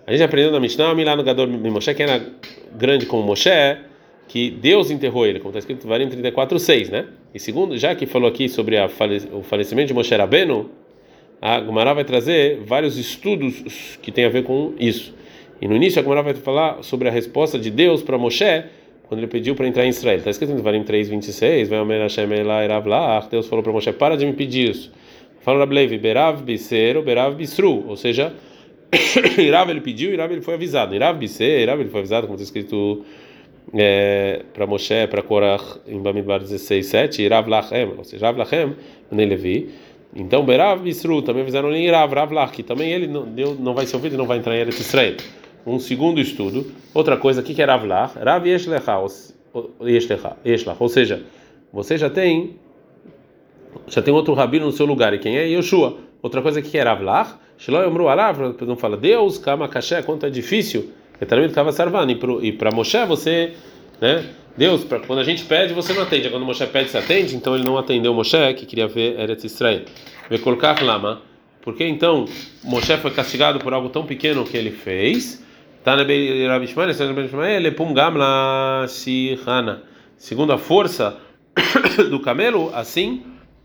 A 0.05 0.11
gente 0.11 0.23
aprendeu 0.23 0.51
na 0.51 0.59
Mishnah, 0.59 0.93
Milá 0.95 1.15
no 1.15 1.23
Gador 1.23 1.47
Moshe, 1.47 1.93
que 1.93 2.03
era 2.03 2.25
grande 2.75 3.05
como 3.05 3.23
Moshe, 3.23 3.77
que 4.27 4.49
Deus 4.49 4.89
enterrou 4.89 5.25
ele, 5.25 5.39
como 5.39 5.49
está 5.49 5.59
escrito 5.59 5.85
em 5.85 5.89
Varim 5.89 6.09
34:6, 6.09 6.89
né? 6.89 7.07
E 7.33 7.39
segundo, 7.39 7.77
já 7.77 7.95
que 7.95 8.05
falou 8.05 8.29
aqui 8.29 8.47
sobre 8.47 8.87
fale, 8.89 9.21
o 9.31 9.41
falecimento 9.41 9.87
de 9.87 9.93
Moshe 9.93 10.15
Rabeno, 10.15 10.69
a 11.41 11.59
Gumara 11.59 11.93
vai 11.93 12.05
trazer 12.05 12.61
vários 12.65 12.97
estudos 12.97 13.97
que 14.01 14.11
tem 14.11 14.25
a 14.25 14.29
ver 14.29 14.43
com 14.43 14.73
isso. 14.79 15.13
E 15.59 15.67
no 15.67 15.75
início 15.75 15.99
a 15.99 16.03
Gumara 16.03 16.21
vai 16.21 16.35
falar 16.35 16.83
sobre 16.83 17.09
a 17.09 17.11
resposta 17.11 17.57
de 17.57 17.71
Deus 17.71 18.03
para 18.03 18.17
Moshe 18.17 18.63
quando 19.07 19.19
ele 19.19 19.27
pediu 19.27 19.55
para 19.55 19.67
entrar 19.67 19.83
em 19.83 19.89
Israel. 19.89 20.19
Está 20.19 20.29
escrito 20.29 20.53
em 20.53 20.57
Varim 20.57 20.83
3:26, 20.83 21.67
vai 21.67 21.79
Omer 21.79 22.01
Hashem 22.01 22.31
Elav 22.31 23.27
Deus 23.29 23.47
falou 23.47 23.63
para 23.63 23.73
Moshe, 23.73 23.91
para 23.91 24.15
de 24.15 24.25
me 24.25 24.33
pedir 24.33 24.69
isso. 24.69 24.91
Fala 25.41 25.59
Rablevi, 25.59 25.97
Berav 25.97 26.43
Biser, 26.43 27.01
Berav 27.01 27.35
Bisru, 27.35 27.85
ou 27.87 27.97
seja, 27.97 28.31
Irav 29.37 29.69
ele 29.69 29.81
pediu, 29.81 30.13
Irav 30.13 30.31
ele 30.31 30.41
foi 30.41 30.53
avisado. 30.53 30.93
Irav 30.93 31.17
Biser, 31.17 31.61
Irav 31.61 31.81
ele 31.81 31.89
foi 31.89 32.01
avisado, 32.01 32.27
como 32.27 32.39
está 32.39 32.43
escrito 32.43 33.03
é, 33.73 34.43
para 34.53 34.67
Moshe, 34.67 35.07
para 35.07 35.23
Korach, 35.23 35.79
em 35.87 35.99
Bamidbar 35.99 36.41
16:7, 36.41 37.19
Irav 37.19 37.49
Lachem, 37.49 37.93
ou 37.97 38.03
seja, 38.03 38.27
Irav 38.27 38.37
Lachem, 38.37 38.75
nem 39.11 39.27
Levi. 39.27 39.69
Então, 40.15 40.43
Berav 40.45 40.81
Bisru, 40.81 41.21
também 41.21 41.41
avisaram 41.41 41.71
em 41.73 41.85
Irav, 41.85 42.13
Rav 42.13 42.51
que 42.51 42.63
também 42.63 42.91
ele 42.91 43.07
não, 43.07 43.23
Deus 43.23 43.57
não 43.59 43.73
vai 43.73 43.85
ser 43.85 43.95
ouvido 43.95 44.15
e 44.15 44.17
não 44.17 44.25
vai 44.25 44.37
entrar 44.37 44.55
em 44.55 44.59
Eretz 44.59 44.79
Israel 44.79 45.15
um 45.65 45.79
segundo 45.79 46.19
estudo. 46.19 46.71
Outra 46.93 47.17
coisa, 47.17 47.41
o 47.41 47.43
que 47.43 47.61
é 47.61 47.65
Rav 47.65 47.85
Lach? 47.85 48.17
Rav 48.17 48.45
Yeshlecha, 48.47 48.97
ou 50.79 50.89
seja, 50.89 51.23
você 51.71 51.97
já 51.97 52.09
tem 52.09 52.55
já 53.87 54.01
tem 54.01 54.13
outro 54.13 54.33
rabino 54.33 54.65
no 54.65 54.71
seu 54.71 54.85
lugar, 54.85 55.13
e 55.13 55.19
quem 55.19 55.37
é? 55.37 55.47
Yoshua. 55.47 55.97
Outra 56.21 56.41
coisa, 56.41 56.61
que 56.61 56.77
é 56.77 56.83
Rav 56.83 57.01
Lach? 57.01 57.35
Shelo 57.61 57.77
Yomru 57.83 58.07
Alav, 58.07 58.55
não 58.61 58.75
fala, 58.75 58.97
Deus, 58.97 59.37
Kama 59.37 59.67
Kasher, 59.67 60.03
quanto 60.03 60.25
é 60.25 60.31
difícil, 60.31 60.89
Etarmit 61.21 61.53
Kava 61.53 61.71
Sarvan, 61.71 62.07
e 62.41 62.51
para 62.51 62.71
Moshe 62.71 63.05
você, 63.05 63.53
né? 64.01 64.25
Deus, 64.57 64.83
pra, 64.83 64.99
quando 64.99 65.19
a 65.19 65.23
gente 65.23 65.45
pede, 65.45 65.73
você 65.73 65.93
não 65.93 66.01
atende. 66.03 66.29
Quando 66.29 66.45
Moshe 66.45 66.65
pede, 66.67 66.89
você 66.89 66.97
atende. 66.97 67.35
Então 67.35 67.55
ele 67.55 67.63
não 67.63 67.77
atendeu 67.77 68.13
Moshe, 68.13 68.53
que 68.55 68.65
queria 68.65 68.87
ver 68.87 69.17
Eretz 69.19 69.45
Israel. 69.45 69.83
Vekolkach 70.29 70.83
Lama. 70.83 71.21
Porque 71.61 71.87
então 71.87 72.25
Moshe 72.63 72.97
foi 72.97 73.11
castigado 73.11 73.59
por 73.59 73.73
algo 73.73 73.87
tão 73.89 74.05
pequeno 74.05 74.43
que 74.43 74.57
ele 74.57 74.71
fez. 74.71 75.41
Segundo 80.17 80.53
a 80.53 80.57
força 80.57 81.17
do 82.09 82.19
camelo, 82.19 82.71
assim 82.73 83.23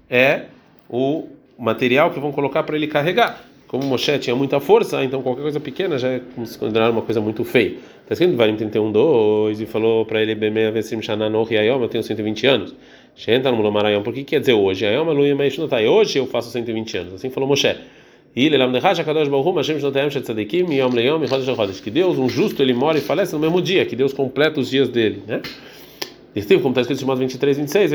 é 0.09 0.45
o 0.88 1.28
material 1.59 2.11
que 2.11 2.21
vão 2.21 2.33
colocar 2.33 2.62
para 2.62 2.76
ele 2.76 2.87
carregar. 2.87 3.40
Como 3.66 3.85
Moshe 3.85 4.19
tinha 4.19 4.37
muita 4.37 4.61
força, 4.61 5.02
então 5.02 5.23
qualquer 5.23 5.43
coisa 5.43 5.59
pequena 5.59 5.99
já 5.99 6.09
é 6.09 6.21
considerada 6.35 6.93
uma 6.93 7.02
coisa 7.02 7.21
muito 7.21 7.45
feia. 7.45 7.76
Está 8.07 8.13
escrito 8.15 8.35
em 8.35 8.37
Varim 8.37 8.55
31, 8.55 8.93
2, 8.93 9.61
e 9.63 9.67
falou 9.67 10.07
para 10.07 10.23
ele, 10.23 10.33
eu 10.33 11.89
tenho 11.89 12.05
120 12.05 12.47
anos. 12.47 12.73
Shenta 13.17 13.51
no 13.51 13.57
Mulomarayom, 13.57 14.01
por 14.05 14.15
que 14.15 14.23
quer 14.23 14.39
dizer 14.39 14.53
hoje? 14.53 14.87
Ayom, 14.87 15.11
Aluia, 15.11 15.35
Maishnotai. 15.35 15.89
Hoje 15.89 16.17
eu 16.17 16.27
faço 16.29 16.49
120 16.51 16.99
anos. 16.99 17.15
Assim 17.15 17.31
falou 17.31 17.49
Moshe. 17.49 17.75
Que 21.83 21.91
Deus, 21.91 22.17
um 22.17 22.29
justo, 22.29 22.63
ele 22.63 22.73
mora 22.75 22.97
e 22.97 23.01
falece 23.01 23.33
no 23.33 23.41
mesmo 23.41 23.61
dia, 23.61 23.85
que 23.85 23.97
Deus 23.97 24.13
completa 24.13 24.61
os 24.61 24.71
dias 24.71 24.89
dele, 24.89 25.25
né? 25.27 25.43
Como 26.63 26.69
está 26.69 26.83
escrito 26.83 27.03
em 27.03 27.07
modo 27.07 27.19
23, 27.19 27.59
26, 27.59 27.93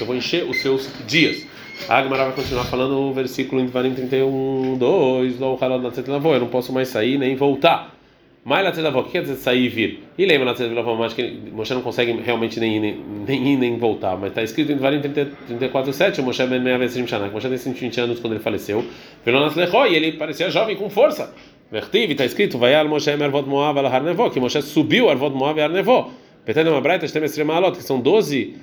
eu 0.00 0.06
vou 0.06 0.16
encher 0.16 0.42
os 0.50 0.60
seus 0.60 0.90
dias. 1.06 1.46
A 1.88 1.98
Agmará 1.98 2.24
vai 2.24 2.34
continuar 2.34 2.64
falando 2.64 2.98
o 2.98 3.12
versículo 3.12 3.62
em 3.62 3.66
Varim 3.66 3.94
31, 3.94 4.78
2, 4.78 5.40
eu 5.40 6.40
não 6.40 6.48
posso 6.48 6.72
mais 6.72 6.88
sair 6.88 7.16
nem 7.18 7.36
voltar. 7.36 8.01
Mas 8.44 8.64
Latzelavó, 8.64 9.00
o 9.00 9.04
que 9.04 9.12
quer 9.12 9.22
dizer 9.22 9.36
sair 9.36 9.66
e 9.66 9.68
vir? 9.68 10.04
E 10.18 10.26
lembra 10.26 10.46
Latzelavó, 10.46 10.96
mas 10.96 11.14
que 11.14 11.30
Moshe 11.52 11.72
não 11.74 11.82
consegue 11.82 12.12
realmente 12.20 12.58
nem 12.58 12.80
nem, 12.80 12.96
nem, 13.26 13.52
ir, 13.52 13.56
nem 13.56 13.78
voltar. 13.78 14.16
Mas 14.16 14.30
está 14.30 14.42
escrito 14.42 14.72
em 14.72 14.76
Varim 14.76 15.00
34, 15.00 15.92
7, 15.92 16.20
o 16.20 16.24
Moshe 16.24 16.44
ben 16.46 16.60
Meavesim 16.60 17.06
Shanak. 17.06 17.32
Moshe 17.32 17.48
tem 17.48 17.56
120 17.56 18.00
anos 18.00 18.18
quando 18.18 18.32
ele 18.32 18.42
faleceu. 18.42 18.84
E 19.24 19.94
ele 19.94 20.12
parecia 20.12 20.50
jovem 20.50 20.74
com 20.74 20.90
força. 20.90 21.32
Vertiv, 21.70 22.10
está 22.10 22.24
escrito, 22.24 22.58
vai 22.58 22.74
al 22.74 22.88
Moshe 22.88 23.16
Mervot 23.16 23.46
Moav 23.46 23.78
al 23.78 23.86
Har 23.86 24.02
Nevó, 24.02 24.28
que 24.28 24.40
Moshe 24.40 24.60
subiu 24.60 25.08
Arvot 25.08 25.30
Moav 25.30 25.56
e 25.56 25.62
Har 25.62 25.70
Nevó. 25.70 26.10
Petendo 26.44 26.70
uma 26.70 26.80
braita, 26.80 27.06
tem 27.08 27.22
esse 27.22 27.44
malot, 27.44 27.76
que 27.76 27.84
são 27.84 28.00
12 28.00 28.56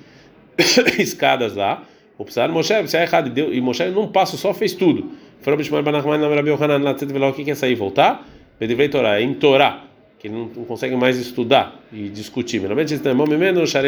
escadas 0.98 1.56
lá. 1.56 1.82
O 2.18 2.24
Psar 2.26 2.52
Moshe, 2.52 2.74
Psar 2.82 3.00
é 3.00 3.04
errado, 3.04 3.32
e 3.36 3.60
Moshe 3.62 3.86
num 3.86 4.08
passo 4.08 4.36
só 4.36 4.52
fez 4.52 4.74
tudo. 4.74 5.10
Falou 5.40 5.56
Bishmar 5.56 5.82
Banachman, 5.82 6.20
Yohanan, 6.46 6.78
Latzet 6.82 7.10
Veló, 7.10 7.30
o 7.30 7.32
que 7.32 7.44
quer 7.44 7.56
sair 7.56 7.72
e 7.72 7.74
voltar? 7.74 8.26
Pedivrei 8.60 8.90
Torá, 8.90 9.22
em 9.22 9.32
Torá, 9.32 9.84
que 10.18 10.28
ele 10.28 10.34
não, 10.34 10.48
consegue 10.66 10.94
mais 10.94 11.16
estudar 11.16 11.80
e 11.90 12.10
discutir. 12.10 12.60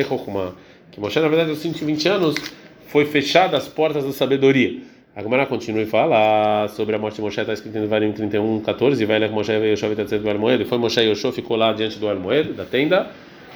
Chokmah, 0.08 0.54
que 0.90 0.98
Moshe, 0.98 1.20
na 1.20 1.28
verdade, 1.28 1.50
aos 1.50 1.58
120 1.58 2.08
anos, 2.08 2.34
foi 2.86 3.04
fechada 3.04 3.54
as 3.54 3.68
portas 3.68 4.02
da 4.02 4.12
sabedoria. 4.12 4.80
A 5.14 5.22
Gemara 5.22 5.44
continua 5.44 5.82
e 5.82 5.86
fala 5.86 6.68
sobre 6.68 6.96
a 6.96 6.98
morte 6.98 7.16
de 7.16 7.20
Moshe, 7.20 7.38
está 7.38 7.52
escrito 7.52 7.76
em 7.76 7.86
Varim 7.86 8.12
31, 8.12 8.60
14, 8.60 9.04
vai 9.04 9.18
ler 9.18 9.30
Moshe 9.30 9.52
e 9.52 9.72
Yoshua 9.72 9.94
do 9.94 10.30
Almoed, 10.30 10.64
foi 10.64 10.78
Moshe 10.78 11.00
e 11.00 11.10
Yoshua, 11.10 11.32
ficou 11.32 11.54
lá 11.54 11.74
diante 11.74 11.98
do 11.98 12.08
Almoed, 12.08 12.54
da 12.54 12.64
tenda, 12.64 13.10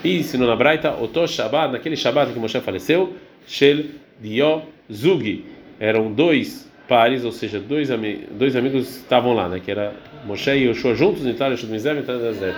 e 0.04 0.18
ensinou 0.18 0.46
na 0.46 0.54
Braita, 0.54 0.94
Oto 1.02 1.26
Shabbat, 1.26 1.72
naquele 1.72 1.96
Shabbat 1.96 2.30
que 2.34 2.38
Moshe 2.38 2.60
faleceu, 2.60 3.14
Shel 3.46 3.86
Dio 4.20 4.64
Zugi, 4.92 5.46
eram 5.80 6.12
dois 6.12 6.70
pares, 6.88 7.24
ou 7.24 7.32
seja, 7.32 7.58
dois, 7.58 7.90
ami 7.90 8.26
dois 8.30 8.54
amigos 8.56 8.96
estavam 8.96 9.34
lá, 9.34 9.48
né? 9.48 9.60
Que 9.64 9.70
era 9.70 9.92
Moshe 10.24 10.50
e 10.50 10.68
Yoshua 10.68 10.94
juntos, 10.94 11.24
Nitar, 11.24 11.50
Yoshua 11.50 11.70
Mizem, 11.70 11.96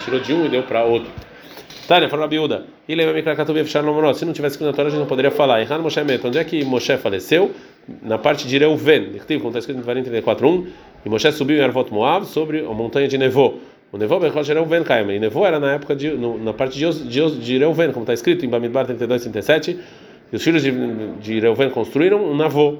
tirou 0.04 0.20
de 0.20 0.32
um 0.32 0.46
e 0.46 0.48
deu 0.48 0.62
para 0.62 0.84
outro. 0.84 1.10
Tânia, 1.88 2.06
falou 2.06 2.28
biúda. 2.28 2.64
E 2.86 2.94
lembra 2.94 3.22
Se 4.12 4.24
não 4.26 4.34
tivesse 4.34 4.56
escrito 4.56 4.66
na 4.66 4.72
Torá, 4.74 4.88
a 4.88 4.90
gente 4.90 5.00
não 5.00 5.06
poderia 5.06 5.30
falar. 5.30 5.62
Erran 5.62 5.78
Moshe 5.78 6.04
Met. 6.04 6.26
Onde 6.26 6.36
é 6.36 6.44
que 6.44 6.62
Moshe 6.62 6.94
faleceu? 6.98 7.50
Na 8.02 8.18
parte 8.18 8.46
de 8.46 8.58
Reuven. 8.58 9.18
Como 9.26 9.48
está 9.48 9.58
escrito 9.58 9.80
em 9.80 10.04
34.1. 10.04 10.66
E 11.06 11.08
Moshe 11.08 11.32
subiu 11.32 11.56
em 11.56 11.62
Arvot 11.62 11.90
Moab 11.90 12.26
sobre 12.26 12.60
a 12.60 12.74
montanha 12.74 13.08
de 13.08 13.16
Nevô. 13.16 13.54
O 13.90 13.96
Nevô 13.96 14.20
Bechosh 14.20 14.48
Reuven 14.48 14.84
Kaima. 14.84 15.14
E 15.14 15.18
Nevô 15.18 15.46
era 15.46 15.58
na 15.58 15.72
época 15.72 15.96
de, 15.96 16.10
no, 16.10 16.36
na 16.36 16.52
parte 16.52 16.78
de, 16.78 17.08
de, 17.08 17.40
de 17.40 17.58
Reuven, 17.58 17.90
como 17.90 18.02
está 18.02 18.12
escrito 18.12 18.44
em 18.44 18.50
Bamidbar 18.50 18.84
32, 18.84 19.22
37. 19.22 19.78
E 20.30 20.36
os 20.36 20.42
filhos 20.44 20.62
de, 20.62 20.70
de 21.22 21.40
Reuven 21.40 21.70
construíram 21.70 22.22
um 22.22 22.36
Navô. 22.36 22.76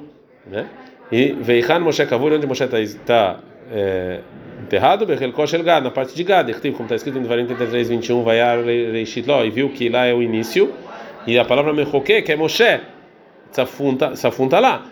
Né? 0.47 0.67
E 1.11 1.33
Veichan 1.33 1.81
Moshe 1.81 2.05
Kavur, 2.07 2.33
onde 2.33 2.47
Moshe 2.47 2.65
está 2.65 3.41
é, 3.73 4.21
enterrado, 4.63 5.07
Bechelkosh 5.07 5.53
Gad, 5.63 5.85
na 5.85 5.91
parte 5.91 6.15
de 6.15 6.25
Gad, 6.25 6.53
como 6.73 6.83
está 6.83 6.97
escrito 6.97 7.19
em 7.19 7.25
43, 7.25 7.89
21, 7.89 8.23
vai 8.23 8.39
Reishitlo, 8.93 9.45
e 9.45 9.51
viu 9.51 9.71
que 9.71 9.89
lá 9.89 10.07
é 10.07 10.13
o 10.13 10.23
início, 10.23 10.73
e 11.27 11.39
a 11.39 11.45
palavra 11.45 11.73
Mechoke, 11.73 12.23
que 12.23 12.33
é 12.33 12.37
Moshe, 12.37 12.81
Safunta 13.51 14.61
lá. 14.61 14.87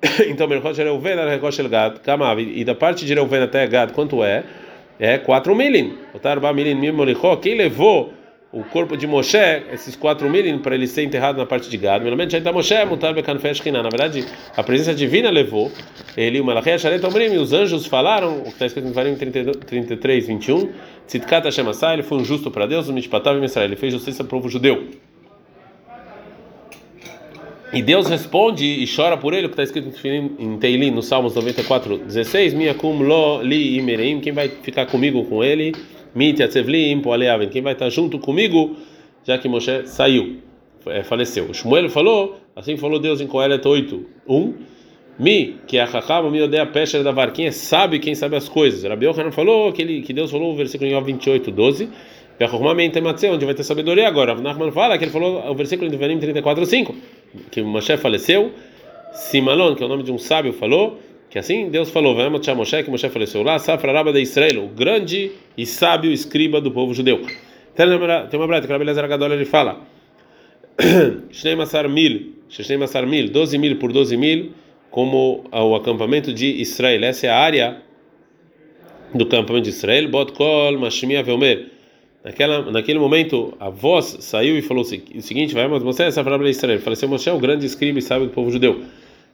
Então, 0.28 0.46
Merkosh 0.46 0.78
Reuven, 0.78 1.16
Rekosh 1.16 1.60
Gad, 1.68 1.98
Kamav, 2.00 2.40
e 2.40 2.64
da 2.64 2.74
parte 2.74 3.04
de 3.04 3.12
Reuven 3.12 3.42
até 3.42 3.66
Gad, 3.66 3.92
quanto 3.92 4.22
é? 4.22 4.44
É 4.98 5.18
4 5.18 5.54
milin. 5.54 5.98
Otar 6.14 6.40
Ba 6.40 6.52
milin, 6.52 6.76
Mimolichó, 6.76 7.36
quem 7.36 7.56
levou 7.56 8.12
o 8.50 8.64
corpo 8.64 8.96
de 8.96 9.06
Moshe, 9.06 9.36
esses 9.72 9.94
quatro 9.94 10.28
milin, 10.30 10.58
para 10.58 10.74
ele 10.74 10.86
ser 10.86 11.02
enterrado 11.02 11.36
na 11.36 11.44
parte 11.44 11.68
de 11.68 11.76
Gad. 11.76 12.00
Normalmente, 12.00 12.34
está 12.34 12.50
Moshe, 12.50 12.82
Mutar 12.86 13.12
Bekanfesh 13.12 13.62
Na 13.66 13.82
verdade, 13.82 14.24
a 14.56 14.62
presença 14.62 14.94
divina 14.94 15.28
levou 15.30 15.70
ele, 16.16 16.40
o 16.40 16.44
Malachia 16.44 16.78
Sharet 16.78 17.04
Omrim, 17.04 17.34
e 17.34 17.38
os 17.38 17.52
anjos 17.52 17.86
falaram, 17.86 18.38
o 18.38 18.44
que 18.44 18.48
está 18.48 18.66
escrito 18.66 18.88
em 18.88 18.92
Varim 18.92 19.16
33, 19.16 20.26
21, 20.26 20.70
Tzitkat 21.06 21.44
Hashem 21.44 21.68
Asai, 21.68 21.96
ele 21.96 22.02
foi 22.02 22.18
um 22.18 22.24
justo 22.24 22.50
para 22.50 22.66
Deus, 22.66 22.88
o 22.88 22.92
Mishpatav 22.92 23.38
e 23.38 23.44
Israel, 23.44 23.68
ele 23.68 23.76
fez 23.76 23.92
justiça 23.92 24.24
para 24.24 24.36
o 24.36 24.40
povo 24.40 24.48
judeu. 24.48 24.86
E 27.70 27.82
Deus 27.82 28.08
responde 28.08 28.64
e 28.64 28.86
chora 28.86 29.18
por 29.18 29.34
ele, 29.34 29.44
o 29.44 29.50
que 29.50 29.60
está 29.60 29.62
escrito 29.62 29.94
em 30.06 30.56
Teilim, 30.56 30.90
no 30.90 31.02
Salmos 31.02 31.34
94, 31.34 31.98
16, 31.98 32.54
Miakum 32.54 33.02
lo 33.02 33.42
li 33.42 33.76
imereim, 33.76 34.20
quem 34.20 34.32
vai 34.32 34.48
ficar 34.48 34.86
comigo 34.86 35.22
com 35.26 35.44
ele? 35.44 35.74
Quem 37.50 37.62
vai 37.62 37.72
estar 37.72 37.90
junto 37.90 38.18
comigo, 38.18 38.76
já 39.24 39.38
que 39.38 39.48
Moshe 39.48 39.86
saiu, 39.86 40.38
é, 40.86 41.02
faleceu. 41.02 41.52
Shmuel 41.52 41.88
falou, 41.88 42.38
assim 42.56 42.76
falou 42.76 42.98
Deus 42.98 43.20
em 43.20 43.26
Coelet 43.26 43.66
8, 43.66 44.06
1. 44.28 44.54
Mi, 45.18 45.56
que 45.66 45.76
é 45.76 45.82
a 45.82 45.84
Hakam, 45.84 46.30
mi 46.30 46.40
odeia 46.40 46.62
a 46.62 47.02
da 47.02 47.10
var. 47.10 47.32
Quem 47.32 47.46
é 47.46 47.50
sábio, 47.50 47.98
quem 47.98 48.14
sabe 48.14 48.36
as 48.36 48.48
coisas. 48.48 48.84
Rabi 48.84 49.06
Yohanan 49.06 49.32
falou 49.32 49.72
que, 49.72 49.82
ele, 49.82 50.00
que 50.02 50.12
Deus 50.12 50.30
falou 50.30 50.52
o 50.52 50.56
versículo 50.56 50.88
em 50.88 51.02
28, 51.02 51.50
12. 51.50 51.88
Onde 53.32 53.44
vai 53.44 53.54
ter 53.54 53.64
sabedoria 53.64 54.06
agora. 54.06 54.36
Nachman 54.36 54.70
fala 54.70 54.96
que 54.96 55.04
ele 55.04 55.10
falou 55.10 55.50
o 55.50 55.54
versículo 55.56 55.88
em 55.88 55.90
Devarim 55.90 56.20
34, 56.20 56.64
5. 56.64 56.94
Que 57.50 57.62
Moshe 57.62 57.96
faleceu. 57.96 58.52
Simalon, 59.12 59.74
que 59.74 59.82
é 59.82 59.86
o 59.86 59.88
nome 59.88 60.04
de 60.04 60.12
um 60.12 60.18
sábio, 60.18 60.52
falou 60.52 61.00
que 61.30 61.38
assim 61.38 61.68
Deus 61.68 61.90
falou, 61.90 62.14
vamos 62.14 62.44
chamar 62.44 62.58
Moshe, 62.58 62.82
que 62.82 62.90
Moshe 62.90 63.08
faleceu 63.08 63.42
lá, 63.42 63.58
Safraraba 63.58 64.12
de 64.12 64.20
Israel, 64.20 64.64
o 64.64 64.68
grande 64.68 65.32
e 65.56 65.66
sábio 65.66 66.10
escriba 66.10 66.60
do 66.60 66.70
povo 66.70 66.94
judeu. 66.94 67.20
Tem 67.74 67.86
uma 67.86 68.46
brata 68.46 68.66
que 68.66 68.72
a 68.72 68.78
Beleza 68.78 69.06
Gadol 69.06 69.32
ele 69.32 69.44
fala, 69.44 69.80
Shnei 71.30 71.54
Masar 71.54 71.88
Mil, 71.88 72.34
Shnei 72.48 72.78
Masar 72.78 73.06
Mil, 73.06 73.28
12 73.28 73.58
mil 73.58 73.76
por 73.76 73.92
12 73.92 74.16
mil, 74.16 74.52
como 74.90 75.44
o 75.52 75.74
acampamento 75.76 76.32
de 76.32 76.46
Israel. 76.60 77.04
Essa 77.04 77.26
é 77.26 77.30
a 77.30 77.38
área 77.38 77.82
do 79.14 79.24
acampamento 79.24 79.64
de 79.64 79.70
Israel. 79.70 80.08
Bot 80.08 80.32
Kol 80.32 80.78
Mashmia 80.78 81.22
Velmer. 81.22 81.66
Naquela, 82.24 82.70
naquele 82.70 82.98
momento, 82.98 83.54
a 83.60 83.70
voz 83.70 84.16
saiu 84.20 84.58
e 84.58 84.62
falou 84.62 84.82
o 84.82 84.86
seguinte: 84.86 85.54
Vai, 85.54 85.68
mas 85.68 86.00
é 86.00 86.10
Safraraba 86.10 86.44
de 86.44 86.50
Israel. 86.50 86.80
Faleceu 86.80 87.08
Moshe, 87.08 87.30
o 87.30 87.38
grande 87.38 87.66
escriba 87.66 87.98
e 87.98 88.02
sábio 88.02 88.26
do 88.26 88.32
povo 88.32 88.50
judeu. 88.50 88.82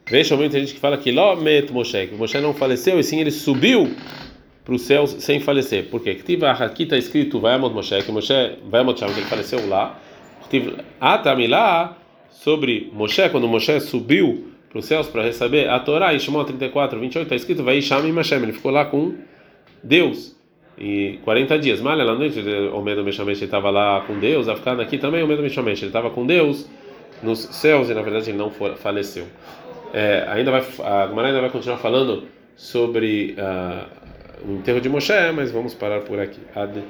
Veja, 0.07 0.37
tem 0.37 0.51
gente 0.51 0.73
que 0.75 0.79
fala 0.79 0.97
que 0.97 1.11
Lomet 1.11 1.71
Moshe, 1.71 2.07
que 2.07 2.15
Moshe 2.15 2.39
não 2.39 2.53
faleceu, 2.53 2.99
e 2.99 3.03
sim 3.03 3.19
ele 3.19 3.31
subiu 3.31 3.91
para 4.63 4.75
os 4.75 4.83
céus 4.83 5.15
sem 5.19 5.39
falecer. 5.39 5.85
Por 5.85 6.01
quê? 6.01 6.17
Aqui 6.59 6.83
está 6.83 6.97
escrito 6.97 7.39
Vayamot 7.39 7.73
Moshe, 7.73 8.03
que 8.03 8.11
Moshe, 8.11 8.33
Vayamot 8.69 8.99
Shem, 8.99 9.09
que 9.09 9.19
ele 9.19 9.25
faleceu 9.25 9.67
lá. 9.67 9.99
Atamilá, 10.99 11.97
sobre 12.29 12.91
Moshe, 12.93 13.27
quando 13.29 13.47
Moshe 13.47 13.79
subiu 13.79 14.51
para 14.69 14.79
os 14.79 14.85
céus 14.85 15.07
para 15.07 15.23
receber 15.23 15.69
a 15.69 15.79
Torá, 15.79 16.13
em 16.13 16.19
Shimon 16.19 16.43
34, 16.43 16.99
28, 16.99 17.23
está 17.23 17.35
escrito 17.35 17.63
vai 17.63 17.81
Sham 17.81 18.13
Hashem, 18.13 18.43
ele 18.43 18.53
ficou 18.53 18.71
lá 18.71 18.85
com 18.85 19.15
Deus. 19.83 20.35
E 20.77 21.19
40 21.23 21.57
dias, 21.57 21.81
mal 21.81 21.97
na 21.97 22.13
noite, 22.13 22.39
o 22.73 22.81
medo 22.81 23.03
Meshamesh 23.03 23.41
estava 23.41 23.69
lá 23.69 24.01
com 24.01 24.19
Deus, 24.19 24.47
a 24.47 24.55
ficar 24.55 24.79
aqui 24.79 24.97
também 24.97 25.23
o 25.23 25.27
medo 25.27 25.41
Meshamesh, 25.41 25.79
ele 25.79 25.89
estava 25.89 26.09
com 26.09 26.25
Deus 26.25 26.69
nos 27.23 27.39
céus 27.39 27.89
e 27.89 27.93
na 27.93 28.01
verdade 28.01 28.29
ele 28.29 28.37
não 28.37 28.51
faleceu. 28.51 29.25
É, 29.95 30.25
ainda 30.27 30.51
vai, 30.51 30.59
a 30.59 31.07
Gemara 31.07 31.29
ainda 31.29 31.39
vai 31.39 31.49
continuar 31.49 31.77
falando 31.77 32.27
sobre 32.53 33.33
uh, 33.39 34.45
o 34.45 34.55
enterro 34.55 34.81
de 34.81 34.89
Moshe, 34.89 35.31
mas 35.33 35.51
vamos 35.51 35.73
parar 35.73 36.01
por 36.01 36.19
aqui. 36.19 36.41
Ad 36.53 36.83